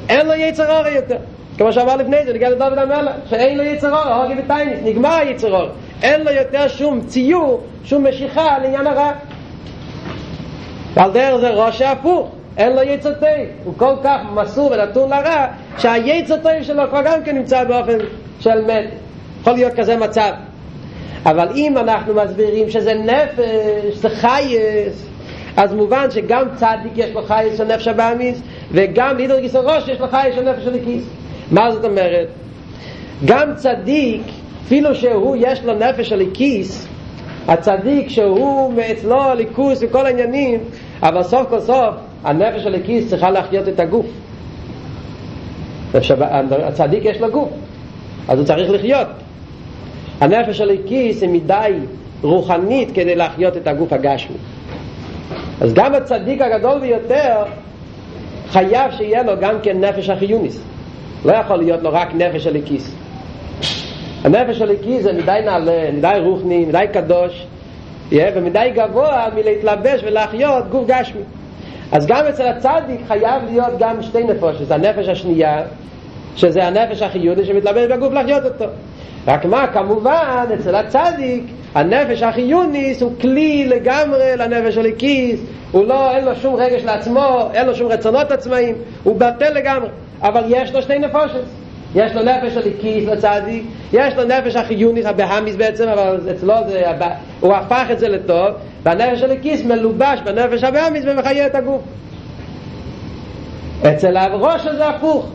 אין 0.09 0.27
לו 0.27 0.33
יצר 0.33 0.63
רע 0.63 0.89
יותר. 0.89 1.17
כמו 1.57 1.73
שאמר 1.73 1.95
לפני 1.95 2.25
זה, 2.25 2.33
נגיע 2.33 2.49
לדוד 2.49 2.77
המלך, 2.77 3.11
שאין 3.29 3.57
לו 3.57 3.63
יצר 3.63 3.89
אור, 3.89 4.13
הורגי 4.13 4.33
וטייניס, 4.43 4.79
נגמר 4.83 5.13
היצר 5.13 5.51
אור. 5.53 5.69
אין 6.03 6.23
לו 6.23 6.31
יותר 6.31 6.67
שום 6.67 7.01
ציור, 7.01 7.61
שום 7.83 8.07
משיכה 8.07 8.59
לעניין 8.59 8.87
הרע. 8.87 9.11
ועל 10.93 11.11
דרך 11.11 11.39
זה 11.39 11.49
ראש 11.49 11.81
ההפוך, 11.81 12.31
אין 12.57 12.75
לו 12.75 12.81
יצר 12.81 13.13
טוב. 13.13 13.29
הוא 13.63 13.73
כל 13.77 13.93
כך 14.03 14.19
מסור 14.33 14.71
ונתון 14.71 15.09
לרע, 15.09 15.45
שהיצר 15.77 16.37
טוב 16.37 16.51
שלו 16.61 16.83
כבר 16.89 17.01
גם 17.05 17.23
כן 17.23 17.37
נמצא 17.37 17.63
באופן 17.63 17.97
של 18.39 18.65
מת. 18.65 19.00
יכול 19.41 19.53
להיות 19.53 19.73
כזה 19.73 19.97
מצב. 19.97 20.31
אבל 21.25 21.47
אם 21.55 21.77
אנחנו 21.77 22.13
מסבירים 22.13 22.69
שזה 22.69 22.93
נפש, 22.93 23.95
זה 23.95 24.09
חייס, 24.09 25.07
אז 25.57 25.73
מובן 25.73 26.11
שגם 26.11 26.45
צדיק 26.55 26.91
יש 26.95 27.11
לו 27.11 27.23
חייס 27.23 27.57
של 27.57 27.63
נפש 27.63 27.87
הבאמיס, 27.87 28.41
וגם 28.71 29.17
לידר 29.17 29.39
גיסו 29.39 29.59
ראש 29.65 29.87
יש 29.87 29.99
לו 29.99 30.07
חייס 30.07 30.35
של 30.35 30.51
נפש 30.51 30.67
הליקיס. 30.67 31.03
מה 31.51 31.71
זאת 31.71 31.85
אומרת? 31.85 32.27
גם 33.25 33.55
צדיק, 33.55 34.21
אפילו 34.65 34.95
שהוא 34.95 35.35
יש 35.39 35.63
לו 35.63 35.73
נפש 35.73 36.11
הליקיס, 36.11 36.87
הצדיק 37.47 38.09
שהוא 38.09 38.73
אצלו 38.91 39.23
הליכוס 39.23 39.79
וכל 39.81 40.05
העניינים, 40.05 40.59
אבל 41.03 41.23
סוף 41.23 41.49
כל 41.49 41.59
סוף 41.59 41.95
הנפש 42.23 42.65
הליקיס 42.65 43.09
צריכה 43.09 43.31
להחיות 43.31 43.67
את 43.67 43.79
הגוף. 43.79 44.05
הצדיק 46.49 47.05
יש 47.05 47.21
לו 47.21 47.31
גוף, 47.31 47.49
אז 48.27 48.39
הוא 48.39 48.47
צריך 48.47 48.69
לחיות. 48.69 49.07
הנפש 50.21 50.61
הליקיס 50.61 51.21
היא 51.21 51.29
מדי 51.29 51.73
רוחנית 52.21 52.91
כדי 52.93 53.15
להחיות 53.15 53.57
את 53.57 53.67
הגוף 53.67 53.93
הגשמי. 53.93 54.35
אז 55.61 55.73
גם 55.73 55.95
הצדיק 55.95 56.41
הגדול 56.41 56.79
ביותר 56.79 57.43
חייב 58.49 58.91
שיהיה 58.91 59.23
לו 59.23 59.33
גם 59.41 59.55
כן 59.63 59.83
נפש 59.83 60.09
החיוניס. 60.09 60.61
לא 61.25 61.31
יכול 61.31 61.55
להיות 61.55 61.83
לו 61.83 61.89
רק 61.93 62.15
נפש 62.15 62.47
הליקיס. 62.47 62.95
הנפש 64.23 64.61
הליקיס 64.61 65.03
זה 65.03 65.13
מדי 65.13 65.39
נעלה, 65.45 65.91
מדי 65.93 66.17
רוחני, 66.19 66.65
מדי 66.65 66.85
קדוש, 66.93 67.45
ומדי 68.11 68.71
גבוה 68.75 69.27
מלהתלבש 69.35 70.01
ולהחיות 70.03 70.69
גוף 70.69 70.87
גשמי. 70.87 71.21
אז 71.91 72.07
גם 72.07 72.25
אצל 72.29 72.47
הצדיק 72.47 73.01
חייב 73.07 73.43
להיות 73.45 73.73
גם 73.79 74.01
שתי 74.01 74.23
נפושות, 74.23 74.71
הנפש 74.71 75.07
השנייה, 75.07 75.61
שזה 76.35 76.67
הנפש 76.67 77.01
החיוני 77.01 77.45
שמתלבש 77.45 77.91
בגוף 77.91 78.13
להחיות 78.13 78.43
אותו. 78.45 78.65
רק 79.27 79.45
מה, 79.45 79.67
כמובן, 79.67 80.45
אצל 80.59 80.75
הצדיק, 80.75 81.43
הנפש 81.75 82.23
החיוניס 82.23 83.01
הוא 83.01 83.11
כלי 83.21 83.65
לגמרי 83.67 84.37
לנפש 84.37 84.77
הליקיס, 84.77 85.39
הוא 85.71 85.85
לא, 85.85 86.11
אין 86.11 86.25
לו 86.25 86.35
שום 86.35 86.55
רגש 86.55 86.83
לעצמו, 86.83 87.49
אין 87.53 87.67
לו 87.67 87.75
שום 87.75 87.91
רצונות 87.91 88.31
עצמאיים, 88.31 88.75
הוא 89.03 89.19
בטל 89.19 89.53
לגמרי. 89.53 89.89
אבל 90.21 90.43
יש 90.47 90.73
לו 90.73 90.81
שתי 90.81 90.99
נפושת. 90.99 91.43
יש 91.95 92.11
לו 92.15 92.21
נפש 92.23 92.57
הליקיס 92.57 93.09
לצדיק, 93.09 93.63
יש 93.93 94.13
לו 94.15 94.23
נפש 94.23 94.55
החיוניס, 94.55 95.05
הבהמיס 95.05 95.55
בעצם, 95.55 95.87
אבל 95.87 96.19
אצלו 96.31 96.53
זה, 96.67 96.83
הוא 97.39 97.53
הפך 97.53 97.85
את 97.91 97.99
זה 97.99 98.07
לטוב, 98.09 98.47
והנפש 98.83 99.21
הליקיס 99.21 99.65
מלובש 99.65 100.19
בנפש 100.25 100.63
הבהמיס 100.63 101.03
ומחיה 101.07 101.45
את 101.45 101.55
הגוף. 101.55 101.81
אצל 103.81 104.17
הראש 104.17 104.65
הזה 104.65 104.87
הפוך. 104.87 105.27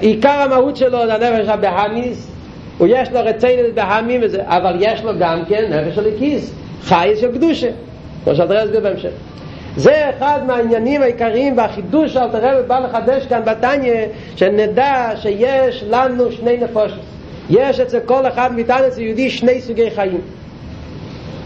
עיקר 0.00 0.28
המהות 0.28 0.76
שלו 0.76 1.06
זה 1.06 1.14
הנפש 1.14 1.48
הבהמיס, 1.48 2.35
הוא 2.78 2.88
יש 2.90 3.10
לו 3.12 3.20
רציינס 3.24 3.68
בהמים 3.74 4.20
וזה, 4.24 4.42
אבל 4.46 4.76
יש 4.80 5.02
לו 5.02 5.12
גם 5.18 5.44
כן 5.48 5.72
נפש 5.72 5.98
הליקיס, 5.98 6.52
חייס 6.82 7.20
של 7.20 7.32
קדושה. 7.32 7.68
כמו 8.24 8.34
שאתה 8.34 8.64
רואה 8.64 8.80
בהמשך. 8.80 9.10
זה 9.76 10.10
אחד 10.10 10.40
מהעניינים 10.46 11.02
העיקריים 11.02 11.58
והחידוש 11.58 12.12
שאל 12.12 12.28
תראה 12.28 12.62
בא 12.62 12.78
לחדש 12.78 13.26
כאן 13.26 13.40
בתניא 13.44 14.06
שנדע 14.36 15.10
שיש 15.16 15.84
לנו 15.90 16.32
שני 16.32 16.56
נפושת 16.56 16.96
יש 17.50 17.80
אצל 17.80 18.00
כל 18.00 18.26
אחד 18.26 18.54
מאיתנו 18.54 18.86
אצל 18.86 19.00
יהודי 19.00 19.30
שני 19.30 19.60
סוגי 19.60 19.90
חיים 19.90 20.20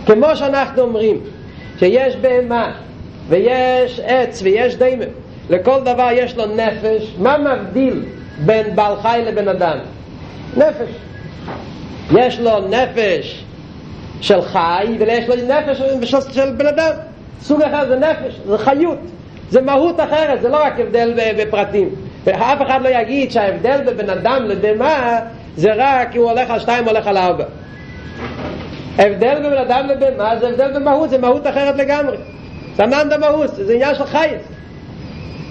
כמו 0.06 0.36
שאנחנו 0.36 0.82
אומרים 0.82 1.20
שיש 1.78 2.16
בהמה 2.16 2.72
ויש 3.28 4.00
עץ 4.04 4.42
ויש 4.42 4.76
דיימה 4.76 5.04
לכל 5.50 5.80
דבר 5.80 6.08
יש 6.12 6.36
לו 6.36 6.46
נפש 6.46 7.14
מה 7.18 7.36
מבדיל 7.38 8.02
בין 8.46 8.76
בעל 8.76 8.96
חי 9.02 9.22
לבן 9.26 9.48
אדם? 9.48 9.78
נפש 10.56 10.90
יש 12.12 12.40
לו 12.40 12.68
נפש 12.68 13.44
של 14.20 14.42
חי 14.42 14.96
ויש 14.98 15.28
לו 15.28 15.34
נפש 15.48 15.80
של 16.34 16.50
בן 16.50 16.66
אדם 16.66 16.92
סוג 17.42 17.62
אחד 17.62 17.86
זה 17.88 17.96
נפש, 17.96 18.40
זה 18.46 18.58
חיות, 18.58 18.98
זה 19.50 19.60
מהות 19.60 20.00
אחרת, 20.00 20.40
זה 20.42 20.48
לא 20.48 20.64
רק 20.64 20.80
הבדל 20.80 21.12
בפרטים. 21.38 21.88
ואף 22.24 22.62
אחד 22.62 22.82
לא 22.82 22.88
יגיד 22.88 23.30
שההבדל 23.30 23.80
בבן 23.86 24.10
אדם 24.10 24.44
לבמה 24.44 25.20
זה 25.56 25.70
רק 25.76 26.16
הוא 26.16 26.30
הולך 26.30 26.50
על 26.50 26.58
שתיים 26.58 26.88
הולך 26.88 27.06
על 27.06 27.16
ארבע. 27.16 27.44
ההבדל 28.98 29.38
בבן 29.38 29.58
אדם 29.58 29.86
לבמה 29.88 30.36
זה 30.40 30.48
הבדל 30.48 30.72
במהות, 30.74 31.10
זה 31.10 31.18
מהות 31.18 31.46
אחרת 31.46 31.76
לגמרי. 31.76 32.16
זה 32.76 32.86
ננדה 32.86 33.18
מהות, 33.18 33.54
זה 33.54 33.74
עניין 33.74 33.94
של 33.94 34.04
חייס. 34.04 34.42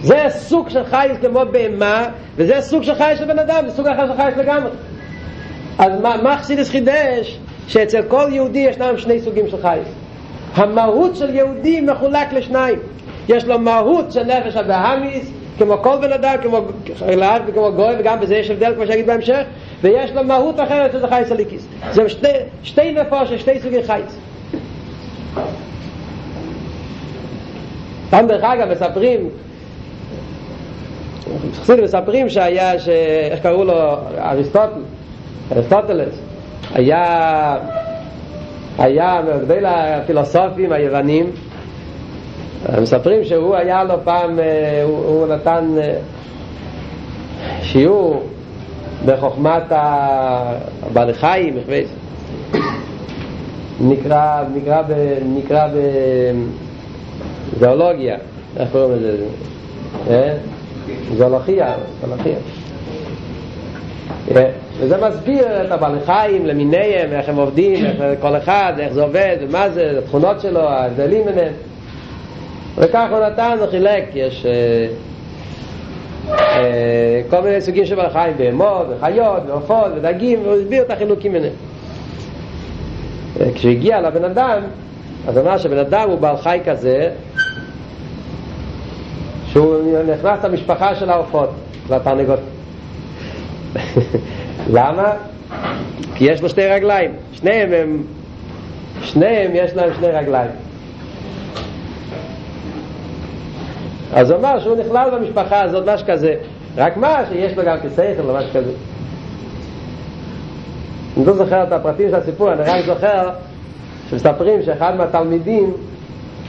זה 0.04 0.26
סוג 0.30 0.70
של 0.70 0.86
חייס 0.86 1.18
כמו 1.22 1.42
בהמה, 1.52 2.06
וזה 2.36 2.62
סוג 2.62 2.84
של 2.84 2.96
חייס 2.96 3.20
של 3.20 3.26
בן 3.26 3.40
אדם, 3.40 3.64
זה 3.68 3.76
סוג 3.76 3.88
אחר 3.88 4.08
של 4.08 4.18
חייס 4.18 4.38
לגמרי. 4.38 4.70
אז 5.80 6.02
מה 6.02 6.38
חסידס 6.38 6.70
חידש? 6.70 7.40
שאצל 7.68 8.02
כל 8.08 8.30
יהודי 8.32 8.60
ישנם 8.60 8.98
שני 8.98 9.22
סוגים 9.22 9.48
של 9.48 9.62
חייס. 9.62 9.88
המהות 10.54 11.16
של 11.16 11.36
יהודי 11.36 11.82
מחולק 11.82 12.34
לשניים 12.34 12.80
יש 13.30 13.46
לו 13.46 13.60
מהות 13.60 14.12
של 14.12 14.24
נפש 14.24 14.56
הבאמיס 14.56 15.32
כמו 15.58 15.78
כל 15.78 15.98
בן 16.02 16.14
אדם, 16.14 16.36
כמו 16.42 16.60
להב 17.08 17.42
וכמו 17.48 17.72
גוי 17.76 17.96
וגם 18.00 18.20
בזה 18.20 18.36
יש 18.36 18.50
הבדל 18.50 18.74
כמו 18.76 18.88
שאגיד 18.88 19.08
בהמשך 19.08 19.42
ויש 19.82 20.12
לו 20.12 20.24
מהות 20.24 20.60
אחרת 20.60 20.92
שזה 20.92 21.08
חייס 21.08 21.32
הליקיס 21.32 21.66
זה 21.92 22.10
שתי, 22.10 22.28
שתי 22.64 22.92
נפוש, 22.92 23.34
שתי 23.34 23.60
סוגי 23.60 23.84
חייס 23.84 24.18
פעם 28.10 28.28
דרך 28.28 28.44
אגב 28.44 28.72
מספרים 28.72 29.30
חסידים 31.54 31.84
מספרים 31.84 32.30
שהיה, 32.30 32.80
ש... 32.80 32.90
איך 33.32 33.40
קראו 33.44 33.64
לו, 33.64 33.74
אריסטוטל, 34.18 34.82
אריסטוטלס, 35.52 36.16
היה, 36.74 37.58
היה 38.78 39.22
מגדל 39.22 39.66
הפילוסופים 39.66 40.72
היוונים, 40.72 41.32
מספרים 42.82 43.24
שהוא 43.24 43.56
היה 43.56 43.84
לו 43.84 43.94
פעם, 44.04 44.40
אה, 44.40 44.84
הוא, 44.84 44.98
הוא 45.06 45.28
נתן 45.28 45.76
אה, 45.78 45.98
שיעור 47.62 48.24
בחוכמת 49.06 49.64
הבעלי 49.70 51.14
חיים, 51.14 51.58
נקרא, 53.82 54.44
נקרא, 54.56 54.82
ב, 54.82 54.94
נקרא 55.26 55.68
בזואולוגיה, 57.58 58.18
איך 58.58 58.70
קוראים 58.72 58.92
לזה? 58.92 59.26
אה? 60.10 60.34
זואולוגיה, 61.18 61.74
זואולוגיה. 62.02 62.38
וזה 64.80 65.08
מסביר 65.08 65.66
את 65.66 65.72
הבעלי 65.72 66.00
חיים 66.06 66.46
למיניהם, 66.46 67.12
איך 67.12 67.30
הם 67.30 67.36
עובדים, 67.36 67.86
איך 67.86 68.22
כל 68.22 68.38
אחד, 68.38 68.74
איך 68.80 68.94
זה 68.94 69.02
עובד, 69.02 69.38
ומה 69.42 69.70
זה, 69.70 70.00
התכונות 70.04 70.42
שלו, 70.42 70.60
ההבדלים 70.60 71.26
ביניהם. 71.26 71.54
וכך 72.78 73.08
הוא 73.12 73.20
נתן 73.20 73.58
וחילק, 73.62 74.04
יש 74.14 74.46
אה, 74.46 74.88
אה, 76.32 77.22
כל 77.30 77.42
מיני 77.42 77.62
סוגים 77.62 77.86
של 77.86 77.96
בעלי 77.96 78.10
חיים, 78.10 78.38
בהמות, 78.38 78.88
וחיות, 78.90 79.44
ועופות, 79.48 79.92
ודגים, 79.96 80.40
והוא 80.44 80.56
הסביר 80.56 80.84
את 80.84 80.92
החילוקים 80.92 81.32
ביניהם. 81.32 81.54
אה, 83.42 83.54
כשהוא 83.54 83.72
הגיע 83.72 84.02
לבן 84.02 84.24
אדם, 84.24 84.62
אז 85.28 85.38
הוא 85.38 85.48
אמר 85.48 85.58
שבן 85.58 85.78
אדם 85.78 86.10
הוא 86.10 86.20
בעל 86.20 86.38
חי 86.38 86.60
כזה, 86.66 87.10
שהוא 89.52 89.98
נכנס 90.16 90.44
למשפחה 90.44 90.96
של 90.96 91.10
העופות, 91.10 91.50
לתרנגות. 91.90 92.40
למה? 94.74 95.14
כי 96.16 96.26
יש 96.26 96.42
לו 96.42 96.50
שתי 96.50 96.68
רגליים, 96.68 97.12
שניהם 97.32 97.74
הם, 97.74 98.04
שניהם 99.02 99.52
יש 99.54 99.76
להם 99.76 99.94
שני 99.94 100.08
רגליים. 100.08 100.52
אז 104.14 104.32
הוא 104.32 104.40
אמר 104.40 104.60
שהוא 104.60 104.78
נכלל 104.78 105.10
במשפחה 105.14 105.62
הזאת, 105.62 105.90
משהו 105.90 106.08
כזה. 106.08 106.36
רק 106.78 106.98
מה, 106.98 107.16
שיש 107.30 107.58
לו 107.58 107.64
גם 107.66 107.78
כסייכל 107.84 108.30
או 108.30 108.36
משהו 108.36 108.50
כזה. 108.50 108.72
אני 111.18 111.26
לא 111.26 111.34
זוכר 111.34 111.64
את 111.64 111.72
הפרטים 111.72 112.10
של 112.10 112.16
הסיפור, 112.16 112.54
אני 112.54 112.62
רק 112.62 112.86
זוכר 112.86 113.30
שמספרים 114.10 114.62
שאחד 114.62 114.96
מהתלמידים 114.98 115.74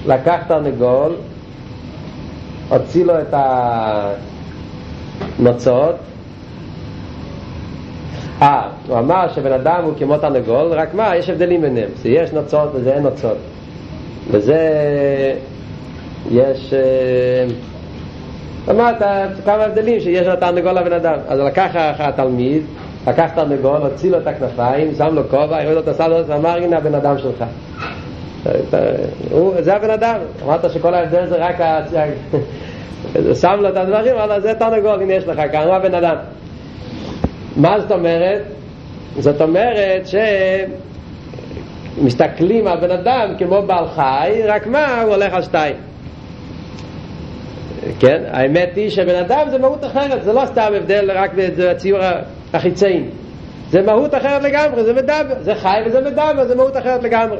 לקח 0.06 0.38
תרנגול, 0.48 1.12
הוציא 2.68 3.04
לו 3.04 3.14
את 3.20 3.34
הנוצות, 5.38 5.94
אה, 8.42 8.68
הוא 8.88 8.98
אמר 8.98 9.28
שבן 9.34 9.52
אדם 9.52 9.84
הוא 9.84 9.92
כמו 9.98 10.18
תרנגול, 10.18 10.72
רק 10.72 10.94
מה, 10.94 11.16
יש 11.16 11.30
הבדלים 11.30 11.60
ביניהם, 11.60 11.88
שיש 12.02 12.32
נוצות 12.32 12.70
וזה 12.74 12.94
אין 12.94 13.02
נוצות. 13.02 13.36
וזה 14.30 14.58
יש... 16.30 16.74
אמרת 18.70 19.02
כמה 19.44 19.64
הבדלים 19.64 20.00
שיש 20.00 20.26
לתרנגול 20.26 20.72
לבן 20.72 20.92
אדם. 20.92 21.18
אז 21.28 21.40
לקח 21.40 21.70
התלמיד, 21.98 22.62
לקח 23.06 23.30
תרנגול, 23.34 23.76
הוציא 23.76 24.10
לו 24.10 24.18
את 24.18 24.26
הכנפיים, 24.26 24.94
שם 24.94 25.14
לו 25.14 25.28
כובע, 25.28 25.62
הראו 25.62 25.74
לו 25.74 25.80
את 25.80 25.88
הסדות 25.88 26.26
ואמר 26.28 26.56
הנה 26.56 26.76
הבן 26.76 26.94
אדם 26.94 27.18
שלך. 27.18 27.44
זה 29.60 29.74
הבן 29.76 29.90
אדם. 29.90 30.16
אמרת 30.44 30.70
שכל 30.70 30.94
ההבדל 30.94 31.26
זה 31.26 31.36
רק 31.36 31.60
ה... 31.60 31.80
שם 33.40 33.56
לו 33.60 33.68
את 33.68 33.76
הדברים, 33.76 34.16
אבל 34.16 34.40
זה 34.40 34.54
תרנגול, 34.54 35.02
הנה 35.02 35.14
יש 35.14 35.26
לך 35.26 35.40
כאן, 35.52 35.62
הוא 35.62 35.74
הבן 35.74 35.94
אדם. 35.94 36.16
מה 37.60 37.80
זאת 37.80 37.92
אומרת? 37.92 38.42
זאת 39.18 39.40
אומרת 39.40 40.08
שמסתכלים 41.96 42.66
על 42.66 42.80
בן 42.80 42.90
אדם 42.90 43.34
כמו 43.38 43.62
בעל 43.62 43.88
חי, 43.88 44.42
רק 44.46 44.66
מה? 44.66 45.02
הוא 45.02 45.14
הולך 45.14 45.34
על 45.34 45.42
שתיים. 45.42 45.76
כן? 47.98 48.22
האמת 48.30 48.70
היא 48.76 48.90
שבן 48.90 49.14
אדם 49.14 49.46
זה 49.50 49.58
מהות 49.58 49.84
אחרת, 49.84 50.24
זה 50.24 50.32
לא 50.32 50.42
סתם 50.46 50.72
הבדל 50.76 51.10
רק 51.14 51.30
בציור 51.34 52.00
החיצאי. 52.52 53.02
זה 53.70 53.82
מהות 53.82 54.14
אחרת 54.14 54.42
לגמרי, 54.42 54.84
זה 54.84 54.92
מדבר, 54.92 55.34
זה 55.40 55.54
חי 55.54 55.80
וזה 55.86 56.00
מדבר, 56.00 56.46
זה 56.46 56.54
מהות 56.54 56.76
אחרת 56.76 57.02
לגמרי. 57.02 57.38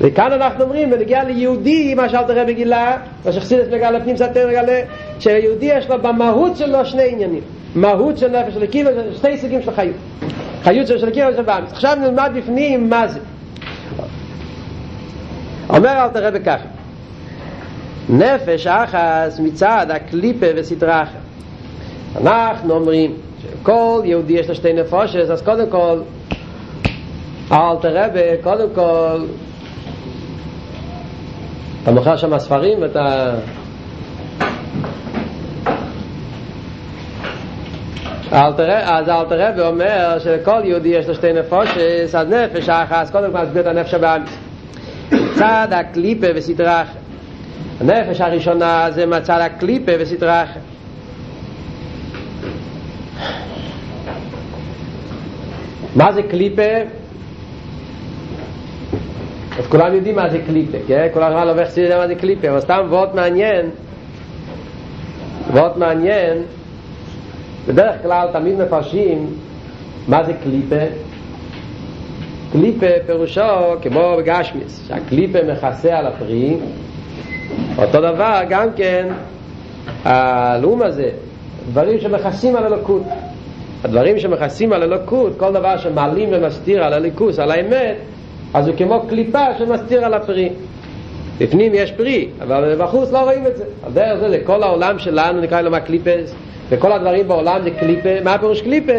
וכאן 0.00 0.32
אנחנו 0.32 0.64
אומרים, 0.64 0.90
בנגיע 0.90 1.24
ליהודי, 1.24 1.94
מה 1.94 2.08
שאלת 2.08 2.30
הרבי 2.30 2.54
גילה, 2.54 2.96
מה 3.24 3.32
שחסידס 3.32 3.66
מגלה, 3.72 4.00
פנים 4.00 4.16
סתר 4.16 4.48
מגלה, 4.48 4.80
שיהודי 5.20 5.66
יש 5.66 5.88
לו 5.88 6.02
במהות 6.02 6.56
שלו 6.56 6.86
שני 6.86 7.08
עניינים. 7.12 7.42
מהות 7.74 8.18
של 8.18 8.28
נפש 8.28 8.54
של 8.54 8.62
הקיבה, 8.62 8.90
שתי 9.16 9.38
סוגים 9.38 9.62
של 9.62 9.74
חיות. 9.74 9.96
חיות 10.62 10.86
של 10.86 11.08
הקיבה 11.08 11.28
ושל 11.32 11.42
באמץ. 11.42 11.72
עכשיו 11.72 11.96
נלמד 12.00 12.30
בפנים 12.34 12.90
מה 12.90 13.08
זה. 13.08 13.20
אומר 15.68 16.04
אל 16.04 16.08
תראה 16.08 16.30
בככה. 16.30 16.68
נפש 18.08 18.66
אחס 18.66 19.40
מצד 19.40 19.86
הקליפה 19.90 20.46
וסדרה 20.56 21.02
אחת. 21.02 21.20
אנחנו 22.20 22.74
אומרים 22.74 23.14
שכל 23.42 24.02
יהודי 24.04 24.32
יש 24.32 24.48
לו 24.48 24.54
שתי 24.54 24.72
נפושס, 24.72 25.30
אז 25.30 25.42
קודם 25.42 25.70
כל, 25.70 26.00
אל 27.52 27.76
תראה 27.80 28.34
קודם 28.42 28.68
כל, 28.74 29.24
אתה 31.82 31.90
מוכר 31.90 32.16
שם 32.16 32.38
ספרים 32.38 32.82
ואתה... 32.82 33.34
אז 38.32 38.60
אל 39.08 39.24
תראה 39.28 39.50
ואומר 39.56 40.18
שלכל 40.18 40.60
יהודי 40.64 40.88
יש 40.88 41.08
לו 41.08 41.14
שתי 41.14 41.32
נפושס, 41.32 42.14
אז 42.14 42.28
נפש 42.28 42.68
אחס, 42.68 43.10
קודם 43.10 43.32
כל 43.32 43.38
מסביר 43.38 43.62
את 43.62 43.66
הנפש 43.66 43.94
הבאמיס. 43.94 44.30
מצד 45.12 45.68
הקליפה 45.70 46.26
וסדרה 46.34 46.82
אחת. 46.82 46.96
הנפש 47.80 48.20
הראשונה 48.20 48.86
זה 48.90 49.06
מצד 49.06 49.40
הקליפה 49.40 49.92
אחרת. 50.20 50.62
מה 55.96 56.12
זה 56.12 56.22
קליפה? 56.22 56.62
אז 59.58 59.66
כולם 59.66 59.94
יודעים 59.94 60.16
מה 60.16 60.30
זה 60.30 60.38
קליפה, 60.46 60.78
כן? 60.86 61.08
כולם 61.12 61.32
אמרו 61.32 61.44
לו 61.44 61.60
איך 61.60 61.70
זה 61.70 61.96
מה 61.98 62.06
זה 62.06 62.14
קליפה, 62.14 62.50
אבל 62.50 62.60
סתם 62.60 62.86
וורט 62.88 63.14
מעניין, 63.14 63.70
וורט 65.50 65.76
מעניין, 65.76 66.42
בדרך 67.70 68.02
כלל 68.02 68.28
תמיד 68.32 68.58
מפרשים 68.58 69.26
מה 70.08 70.24
זה 70.24 70.32
קליפה. 70.42 70.84
קליפה 72.52 72.86
פירושו 73.06 73.80
כמו 73.82 74.14
בגשמיס, 74.18 74.88
שהקליפה 74.88 75.38
מכסה 75.52 75.98
על 75.98 76.06
הפרי, 76.06 76.56
אותו 77.78 78.00
דבר 78.00 78.40
גם 78.48 78.68
כן 78.76 79.08
הלאום 80.04 80.82
הזה, 80.82 81.10
דברים 81.70 82.00
שמכסים 82.00 82.56
על 82.56 82.66
אלוקות. 82.66 83.02
הדברים 83.84 84.18
שמכסים 84.18 84.72
על 84.72 84.82
אלוקות, 84.82 85.32
כל 85.36 85.52
דבר 85.52 85.78
שמעלים 85.78 86.28
ומסתיר 86.32 86.84
על 86.84 86.92
הליכוס, 86.92 87.38
על 87.38 87.50
האמת, 87.50 87.96
אז 88.54 88.68
הוא 88.68 88.76
כמו 88.76 89.02
קליפה 89.08 89.44
שמסתיר 89.58 90.04
על 90.04 90.14
הפרי. 90.14 90.48
בפנים 91.38 91.72
יש 91.74 91.92
פרי, 91.92 92.28
אבל 92.42 92.76
בחוץ 92.78 93.12
לא 93.12 93.18
רואים 93.18 93.46
את 93.46 93.56
זה. 93.56 93.64
על 93.86 93.92
דרך 93.92 94.20
זה, 94.20 94.38
כל 94.44 94.62
העולם 94.62 94.98
שלנו 94.98 95.40
נקרא 95.40 95.60
לו 95.60 95.70
מה 95.70 95.80
קליפס, 95.80 96.34
וכל 96.70 96.92
הדברים 96.92 97.28
בעולם 97.28 97.62
זה 97.62 97.70
קליפה. 97.70 98.20
מה 98.24 98.34
הפירוש 98.34 98.62
קליפה? 98.62 98.92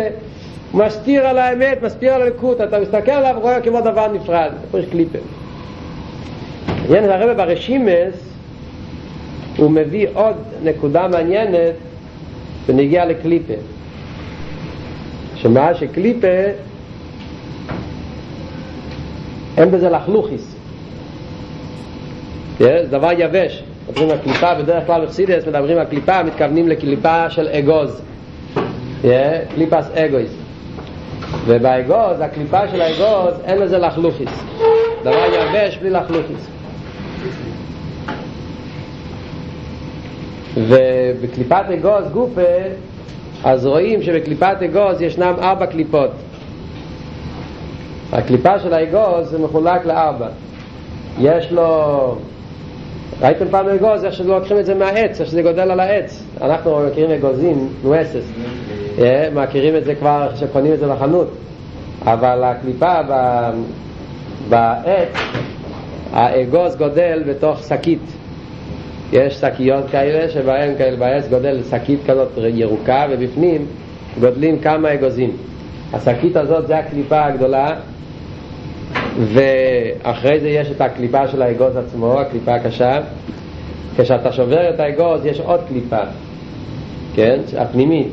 הוא 0.71 0.85
מסתיר 0.85 1.27
על 1.27 1.37
האמת, 1.37 1.81
מסתיר 1.83 2.13
על 2.13 2.21
הלקות, 2.21 2.61
אתה 2.61 2.79
מסתכל 2.79 3.11
עליו 3.11 3.35
ורואה 3.37 3.61
כמו 3.61 3.81
דבר 3.81 4.11
נפרד, 4.11 4.51
זה 4.61 4.67
פירוש 4.71 4.85
קליפה. 4.91 5.17
עניין 6.87 7.09
הרבה 7.09 7.33
ברשימס 7.33 8.31
הוא 9.57 9.71
מביא 9.71 10.07
עוד 10.13 10.35
נקודה 10.63 11.07
מעניינת 11.07 11.73
ונגיע 12.65 13.05
לקליפה 13.05 13.53
שמה 15.35 15.75
שקליפה 15.75 16.27
אין 19.57 19.71
בזה 19.71 19.89
לחלוכיס 19.89 20.55
זה 22.59 22.85
דבר 22.89 23.09
יבש 23.17 23.63
מדברים 23.91 24.09
על 24.09 24.17
קליפה 24.17 24.53
בדרך 24.53 24.87
כלל 24.87 25.05
בחסידס 25.05 25.47
מדברים 25.47 25.77
על 25.77 25.85
קליפה 25.85 26.23
מתכוונים 26.23 26.67
לקליפה 26.67 27.29
של 27.29 27.47
אגוז. 27.47 28.01
קליפס 29.55 29.89
אגוז. 29.95 30.35
ובאגוז, 31.45 32.19
הקליפה 32.21 32.67
של 32.67 32.81
האגוז 32.81 33.33
אין 33.45 33.57
לזה 33.57 33.77
לחלוכיס 33.77 34.43
דבר 35.03 35.25
יבש 35.33 35.77
בלי 35.77 35.89
לחלוכיס 35.89 36.47
ובקליפת 40.57 41.63
אגוז 41.73 42.11
גופה 42.13 42.41
אז 43.43 43.65
רואים 43.65 44.01
שבקליפת 44.01 44.55
אגוז 44.65 45.01
ישנם 45.01 45.33
ארבע 45.41 45.65
קליפות. 45.65 46.11
הקליפה 48.11 48.59
של 48.59 48.73
האגוז 48.73 49.29
זה 49.29 49.39
מחולק 49.39 49.85
לארבע. 49.85 50.27
יש 51.19 51.51
לו 51.51 52.15
ראיתם 53.21 53.45
פעם 53.51 53.67
אגוז 53.67 54.05
איך 54.05 54.13
שלוקחים 54.13 54.59
את 54.59 54.65
זה 54.65 54.75
מהעץ 54.75 55.21
איך 55.21 55.29
שזה 55.29 55.41
גודל 55.41 55.71
על 55.71 55.79
העץ. 55.79 56.23
אנחנו 56.41 56.79
מכירים 56.87 57.11
אגוזים, 57.11 57.69
נואסס, 57.83 58.25
אה, 58.99 59.27
מכירים 59.33 59.75
את 59.75 59.85
זה 59.85 59.95
כבר 59.95 60.29
כשקונים 60.35 60.73
את 60.73 60.79
זה 60.79 60.87
בחנות, 60.87 61.27
אבל 62.05 62.43
הקליפה 62.43 62.99
בעץ, 64.49 65.09
האגוז 66.13 66.75
גודל 66.75 67.23
בתוך 67.27 67.63
שקית. 67.69 68.01
יש 69.13 69.33
שקיות 69.33 69.85
כאלה 69.91 70.29
שבהן 70.29 70.77
כאלה 70.77 70.97
בעץ 70.97 71.27
גודל 71.27 71.59
שקית 71.69 71.99
כזאת 72.07 72.29
ירוקה 72.37 73.05
ובפנים 73.11 73.65
גודלים 74.19 74.59
כמה 74.59 74.93
אגוזים. 74.93 75.31
השקית 75.93 76.35
הזאת 76.35 76.67
זה 76.67 76.77
הקליפה 76.77 77.25
הגדולה 77.25 77.75
ואחרי 79.21 80.39
זה 80.39 80.49
יש 80.49 80.71
את 80.71 80.81
הקליפה 80.81 81.27
של 81.27 81.41
האגוז 81.41 81.77
עצמו, 81.77 82.19
הקליפה 82.19 82.55
הקשה. 82.55 82.99
כשאתה 83.97 84.31
שובר 84.31 84.69
את 84.69 84.79
האגוז 84.79 85.25
יש 85.25 85.39
עוד 85.39 85.59
קליפה, 85.67 86.01
כן? 87.15 87.39
הפנימית. 87.57 88.07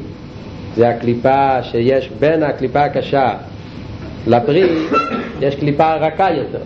זה 0.76 0.88
הקליפה 0.88 1.62
שיש 1.62 2.10
בין 2.20 2.42
הקליפה 2.42 2.84
הקשה 2.84 3.34
לפרי, 4.26 4.68
יש 5.40 5.54
קליפה 5.54 5.94
רכה 5.94 6.30
יותר, 6.30 6.58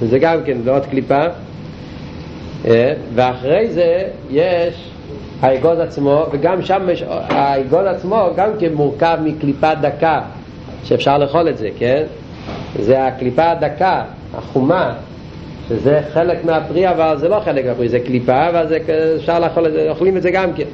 שזה 0.00 0.18
גם 0.18 0.38
כן, 0.44 0.58
זה 0.62 0.70
עוד 0.70 0.86
קליפה. 0.86 1.22
אה, 2.66 2.92
ואחרי 3.14 3.68
זה 3.70 4.04
יש 4.30 4.90
האגוז 5.40 5.78
עצמו, 5.78 6.26
וגם 6.32 6.62
שם 6.62 6.88
יש, 6.92 7.04
האגוז 7.08 7.86
עצמו 7.86 8.30
גם 8.36 8.50
כן 8.58 8.74
מורכב 8.74 9.18
מקליפה 9.24 9.74
דקה, 9.74 10.20
שאפשר 10.84 11.18
לאכול 11.18 11.48
את 11.48 11.58
זה, 11.58 11.68
כן? 11.78 12.02
זה 12.80 13.06
הקליפה 13.06 13.50
הדקה, 13.50 14.04
החומה, 14.34 14.94
שזה 15.68 16.00
חלק 16.12 16.44
מהפרי, 16.44 16.88
אבל 16.90 17.16
זה 17.18 17.28
לא 17.28 17.40
חלק 17.44 17.66
מהפרי, 17.66 17.88
זה 17.88 18.00
קליפה, 18.00 18.46
ואז 18.52 18.68
אפשר 19.16 19.38
לאכול 19.38 19.66
את 19.66 19.72
זה, 19.72 19.90
אוכלים 19.90 20.16
את 20.16 20.22
זה 20.22 20.30
גם 20.30 20.52
כן. 20.52 20.64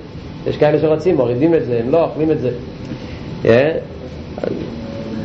יש 0.47 0.57
כאלה 0.57 0.79
שרוצים, 0.79 1.17
מורידים 1.17 1.55
את 1.55 1.65
זה, 1.65 1.81
הם 1.85 1.91
לא 1.91 2.05
אוכלים 2.05 2.31
את 2.31 2.41
זה. 2.41 2.51
Yeah. 3.43 3.47
אה? 3.47 3.73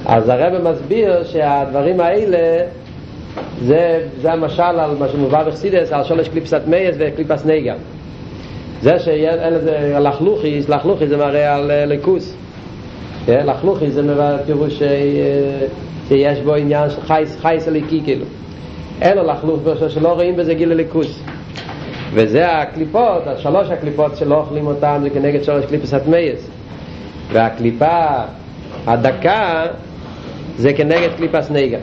אז 0.05 0.29
הרב 0.29 0.71
מסביר 0.71 1.23
שהדברים 1.23 1.99
האלה 1.99 2.65
זה, 3.61 4.07
זה 4.21 4.33
המשל 4.33 4.61
על 4.61 4.95
מה 4.99 5.07
שמובא 5.07 5.43
בחסידות, 5.43 5.91
על 5.91 6.03
שלוש 6.03 6.29
קליפות 6.29 6.61
הטמאות 6.67 6.95
וקליפת 6.99 7.45
נוגה. 7.45 7.73
זה 8.81 8.99
שאין 8.99 9.53
לזה 9.53 9.97
לחלוחית, 9.99 10.69
לחלוחית 10.69 11.09
זה 11.09 11.17
מראה 11.17 11.55
על 11.55 11.71
אה, 11.71 11.85
אה, 13.29 13.43
לחלוחית 13.43 13.93
זה 13.93 14.01
פירוש 14.45 14.81
שיש 16.07 16.39
בו 16.39 16.53
עניין 16.53 16.89
של 16.89 17.01
חיות, 17.01 17.37
חיות 17.41 17.67
אלוקי 17.67 18.01
כאילו. 18.03 18.25
אין 19.01 19.17
לו 19.17 19.23
לחלוך 19.23 19.59
ברשו 19.63 19.89
שלא 19.89 20.13
רואים 20.13 20.35
בזה 20.35 20.53
גילוי 20.53 20.71
אלוקות. 20.71 21.19
וזה 22.13 22.51
הקליפות, 22.51 23.27
השלוש 23.27 23.69
הקליפות 23.69 24.17
שלא 24.17 24.35
אוכלים 24.35 24.67
אותם 24.67 24.99
זה 25.03 25.09
כנגד 25.09 25.43
שלוש 25.43 25.65
קליפות 25.65 25.93
הטמאות. 25.93 26.49
והקליפה 27.31 28.07
הדקה 28.87 29.65
זה 30.57 30.73
כנגד 30.73 31.09
קליפת 31.17 31.51
נוגה. 31.51 31.77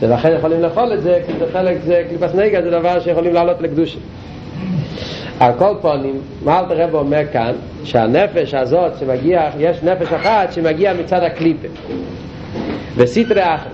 שלכן 0.00 0.34
יכולים 0.38 0.62
לאכול 0.62 0.92
את 0.92 1.02
זה, 1.02 1.20
כי 1.26 1.32
זה 1.38 1.44
חלק, 1.52 1.76
זה 1.86 2.04
קליפת 2.08 2.34
נוגה 2.34 2.62
זה 2.62 2.70
דבר 2.70 3.00
שיכולים 3.00 3.34
לעלות 3.34 3.60
לקדושה. 3.60 3.98
על 5.40 5.52
כל 5.58 5.74
פנים, 5.80 6.20
מה 6.44 6.60
אלטר 6.60 6.82
רבי 6.82 6.94
אומר 6.94 7.22
כאן? 7.32 7.52
שהנפש 7.86 8.54
הזאת 8.54 8.92
שמגיע, 9.00 9.50
יש 9.58 9.82
נפש 9.82 10.12
אחת 10.12 10.52
שמגיע 10.52 10.92
מצד 10.94 11.22
הקליפה. 11.22 11.68
וסטרא 12.96 13.54
אחרא. 13.54 13.70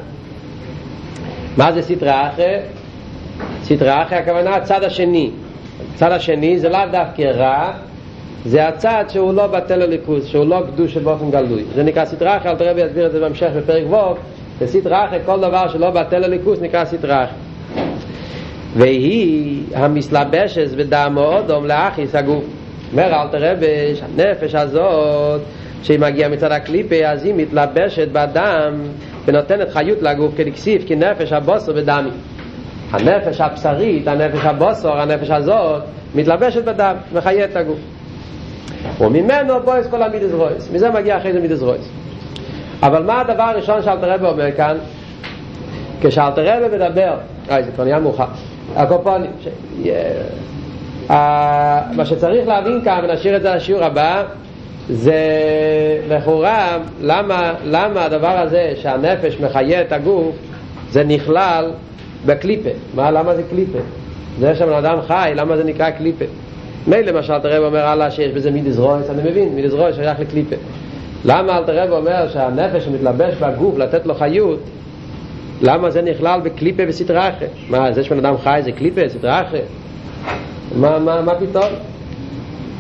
מה 1.57 1.73
זה 1.73 1.83
סטרא 1.83 2.11
אחרא? 2.11 2.59
סטרא 3.63 4.03
אחרא 4.03 4.17
הכוונה 4.17 4.55
הצד 4.55 4.85
השני. 4.85 5.31
הצד 5.95 6.13
השני 6.13 6.59
זה 6.59 6.69
לאו 6.69 6.81
דווקא 6.91 7.23
רע, 7.23 7.73
זה 8.45 8.69
הצד 8.69 9.05
שהוא 9.09 9.35
לא 9.35 9.47
בטל 9.47 9.83
לאלוקות, 9.83 10.27
שהוא 10.27 10.45
לא 10.45 10.63
קדוש 10.73 10.97
באופן 10.97 11.31
גלוי. 11.31 11.65
זה 11.75 11.83
נקרא 11.83 12.05
סטרא 12.05 12.37
אחרא, 12.37 12.51
אלטר 12.51 12.71
רבי 12.71 12.81
יסביר 12.81 13.07
את 13.07 13.13
זה 13.13 13.21
בהמשך 13.21 13.49
בפרק 13.57 13.85
ו', 13.91 14.15
בסטרא 14.61 15.05
אחרא 15.05 15.19
כל 15.25 15.41
דבר 15.41 15.69
שלא 15.69 15.91
בטל 15.91 16.25
לאלוקות 16.25 16.63
נקרא 16.63 16.85
סטרא 16.85 17.25
אחרא. 17.25 17.33
והיא 18.77 19.63
המתלבשת 19.75 20.69
בדם 20.77 21.39
האדם 21.39 21.67
להחיות 21.67 22.15
הגוף. 22.15 22.45
אומר 22.93 23.23
אלטר 23.23 23.53
רבי 23.53 23.95
שהנפש 23.95 24.55
הזאת 24.55 25.41
שהיא 25.83 25.99
מגיעה 25.99 26.29
מצד 26.29 26.53
הקליפה 26.53 26.97
אז 27.07 27.25
היא 27.25 27.35
מתלבשת 27.37 28.09
בדם 28.13 28.75
ונותנת 29.25 29.71
חיות 29.71 30.03
לגוף 30.03 30.33
כדכתיב 30.37 30.87
כי 30.87 30.97
נפש 30.97 31.33
הבשר 31.33 31.73
בדם 31.73 31.92
היא 31.92 32.11
הנפש 32.93 33.41
הבשרית, 33.41 34.09
הנפש 34.09 34.45
הבשר, 34.45 35.01
הנפש 35.01 35.31
הזאת 35.31 35.83
מתלבשת 36.15 36.65
בדם, 36.65 36.97
מחיה 37.13 37.45
את 37.45 37.57
הגוף. 37.57 37.79
וממנו 39.01 39.61
בויס 39.65 39.87
כל 39.87 40.03
המידס 40.03 40.33
רויס. 40.33 40.71
מזה 40.73 40.91
מגיע 40.91 41.19
אחרי 41.19 41.33
זה 41.33 41.41
מידס 41.41 41.63
רויס. 41.63 41.89
אבל 42.83 43.03
מה 43.03 43.21
הדבר 43.21 43.43
הראשון 43.43 43.83
שאלתר 43.83 44.13
רבי 44.13 44.27
אומר 44.27 44.53
כאן? 44.57 44.77
כשאלתר 46.01 46.57
רבי 46.57 46.77
מדבר 46.77 47.15
אה 47.51 47.63
זה 47.63 47.73
כבר 47.73 47.85
נהיה 47.85 47.99
מאוחר. 47.99 48.27
הקופונים. 48.77 49.31
מה 51.13 52.05
שצריך 52.05 52.49
להבין 52.49 52.81
כאן 52.85 53.05
ונשאיר 53.05 53.37
את 53.37 53.43
זה 53.43 53.55
לשיעור 53.55 53.85
הבא 53.85 54.25
זה 54.89 55.15
לכאורה 56.09 56.79
למה, 57.01 57.55
למה 57.65 58.05
הדבר 58.05 58.39
הזה 58.39 58.73
שהנפש 58.77 59.41
מחיה 59.41 59.81
את 59.81 59.93
הגוף 59.93 60.37
זה 60.91 61.05
נכלל 61.05 61.71
בקליפה 62.27 62.71
מה, 62.95 63.11
למה 63.11 63.35
זה 63.35 63.43
קליפה? 63.51 63.79
זה 64.39 64.55
שבן 64.55 64.73
אדם 64.73 64.99
חי, 65.07 65.33
למה 65.35 65.57
זה 65.57 65.65
נקרא 65.65 65.91
קליפה? 65.91 66.25
מילא 66.87 67.01
למשל 67.01 67.39
תראה 67.39 67.59
אומר 67.59 67.87
הלאה 67.87 68.11
שיש 68.11 68.33
בזה 68.33 68.51
מידס 68.51 68.79
רויס, 68.79 69.11
אני 69.11 69.31
מבין, 69.31 69.49
מידס 69.55 69.73
רויס 69.73 69.97
שייך 69.97 70.21
לקליפה 70.21 70.57
למה 71.25 71.59
אל 71.59 71.65
תראה 71.65 71.91
אומר 71.91 72.29
שהנפש 72.29 72.85
שמתלבש 72.85 73.35
בגוף 73.35 73.79
לתת 73.79 74.07
לו 74.07 74.15
חיות 74.15 74.61
למה 75.63 75.91
זה 75.91 76.03
נכלל 76.03 76.41
בקליפה 76.41 76.83
וסטרה 76.89 77.29
אחרת? 77.29 77.51
מה, 77.69 77.93
זה 77.93 78.05
שבן 78.05 78.19
אדם 78.19 78.39
חי 78.39 78.61
זה 78.65 78.73
קליפה, 78.73 79.01
סטרה 79.09 79.43
אחרת? 79.43 79.82
מה, 80.77 80.99
מה, 80.99 81.23
מה 81.23 81.35
פתאום? 81.35 81.65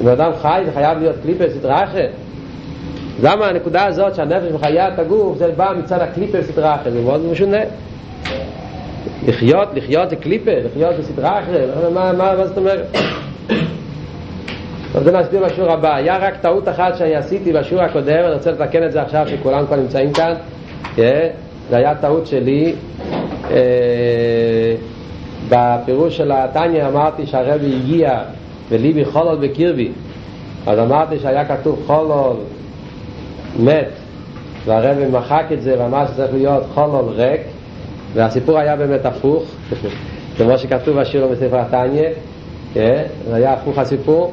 אם 0.00 0.09
אדם 0.09 0.31
חי 0.42 0.62
זה 0.66 0.72
חייב 0.72 0.98
להיות 0.98 1.16
סדרה 1.48 1.85
אחרת 1.85 2.11
למה 3.22 3.46
הנקודה 3.46 3.85
הזאת 3.85 4.14
שהנפש 4.14 4.52
מחיה 4.52 4.88
את 4.88 4.98
הגוף 4.98 5.38
זה 5.38 5.52
בא 5.57 5.72
מצד 5.78 5.98
סדרה 6.42 6.74
אחרת 6.74 6.92
זה 6.92 7.00
מאוד 7.00 7.20
משונה. 7.33 7.61
לחיות, 9.28 9.68
לחיות 9.74 10.11
זה 10.11 10.16
קליפה, 10.16 10.50
לחיות 10.64 10.96
זה 10.96 11.02
סדרה 11.02 11.40
אחרת 11.40 11.68
מה, 11.94 12.12
מה, 12.12 12.35
מה 12.37 12.46
זאת 12.46 12.59
אומרת? 12.59 12.96
אז 14.94 15.05
זה 15.05 15.12
נסביר 15.12 15.44
בשיעור 15.44 15.70
הבא. 15.70 15.94
היה 15.94 16.16
רק 16.16 16.35
טעות 16.40 16.68
אחת 16.68 16.96
שאני 16.96 17.14
עשיתי 17.14 17.52
בשיעור 17.52 17.83
הקודם 17.83 18.24
אני 18.24 18.35
רוצה 18.35 18.50
לתקן 18.50 18.85
את 18.85 18.92
זה 18.92 19.02
עכשיו 19.02 19.26
שכולם 19.28 19.66
כבר 19.66 19.76
נמצאים 19.76 20.12
כאן. 20.12 20.35
זה 20.96 21.76
היה 21.76 21.94
טעות 21.94 22.26
שלי 22.26 22.74
בפירוש 25.48 26.16
של 26.16 26.33
התניא 26.33 26.87
אמרתי 26.87 27.26
שהרבי 27.26 27.76
הגיע 27.76 28.22
וליבי 28.70 29.05
חולול 29.05 29.37
בקרבי 29.37 29.92
אז 30.66 30.78
אמרתי 30.78 31.18
שהיה 31.18 31.44
כתוב 31.44 31.83
חולול 31.87 32.37
מת 33.59 33.88
והרבי 34.64 35.07
מחק 35.07 35.44
את 35.52 35.62
זה 35.62 35.74
ואמר 35.78 36.07
שצריך 36.07 36.35
להיות 36.35 36.62
חולול 36.74 37.09
ריק 37.09 37.40
והסיפור 38.14 38.59
היה 38.59 38.76
באמת 38.76 39.07
הפוך. 39.07 39.44
כמו 40.37 40.59
שכתוב 40.59 41.00
בשיר 41.00 41.26
בספר 41.26 41.61
התניא 41.61 42.09
זה 42.74 43.05
היה 43.33 43.52
הפוך 43.52 43.78
הסיפור 43.78 44.33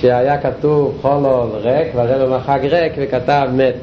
שהיה 0.00 0.38
כתוב 0.38 0.98
חולול 1.02 1.48
ריק 1.52 1.88
והרבי 1.94 2.34
מחק 2.34 2.60
ריק 2.62 2.92
וכתב 2.96 3.48
מת 3.52 3.74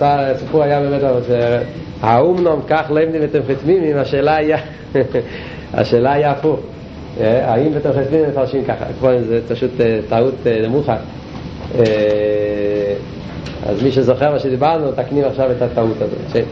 הסיפור 0.00 0.62
היה 0.62 0.80
באמת 0.80 1.02
האומנום 2.00 2.60
כך 2.68 2.90
לא 2.90 3.00
אתם 3.24 3.40
חתמים 3.48 3.84
אם 3.84 3.96
השאלה 3.96 4.36
היה 4.36 4.58
השאלה 5.74 6.12
היה 6.12 6.30
הפוך 6.30 6.60
האם 7.20 7.72
בתוך 7.74 7.96
הסבירים 7.96 8.30
מפרשים 8.30 8.64
ככה. 8.64 8.84
כבר 8.98 9.18
זה 9.22 9.40
פשוט 9.48 9.70
טעות 10.08 10.34
נמוכה 10.62 10.96
אז 13.66 13.82
מי 13.82 13.92
שזוכר 13.92 14.30
מה 14.32 14.38
שדיברנו 14.38 14.92
תקנים 14.92 15.24
עכשיו 15.24 15.50
את 15.50 15.62
הטעות 15.62 15.96
הזאת 16.02 16.44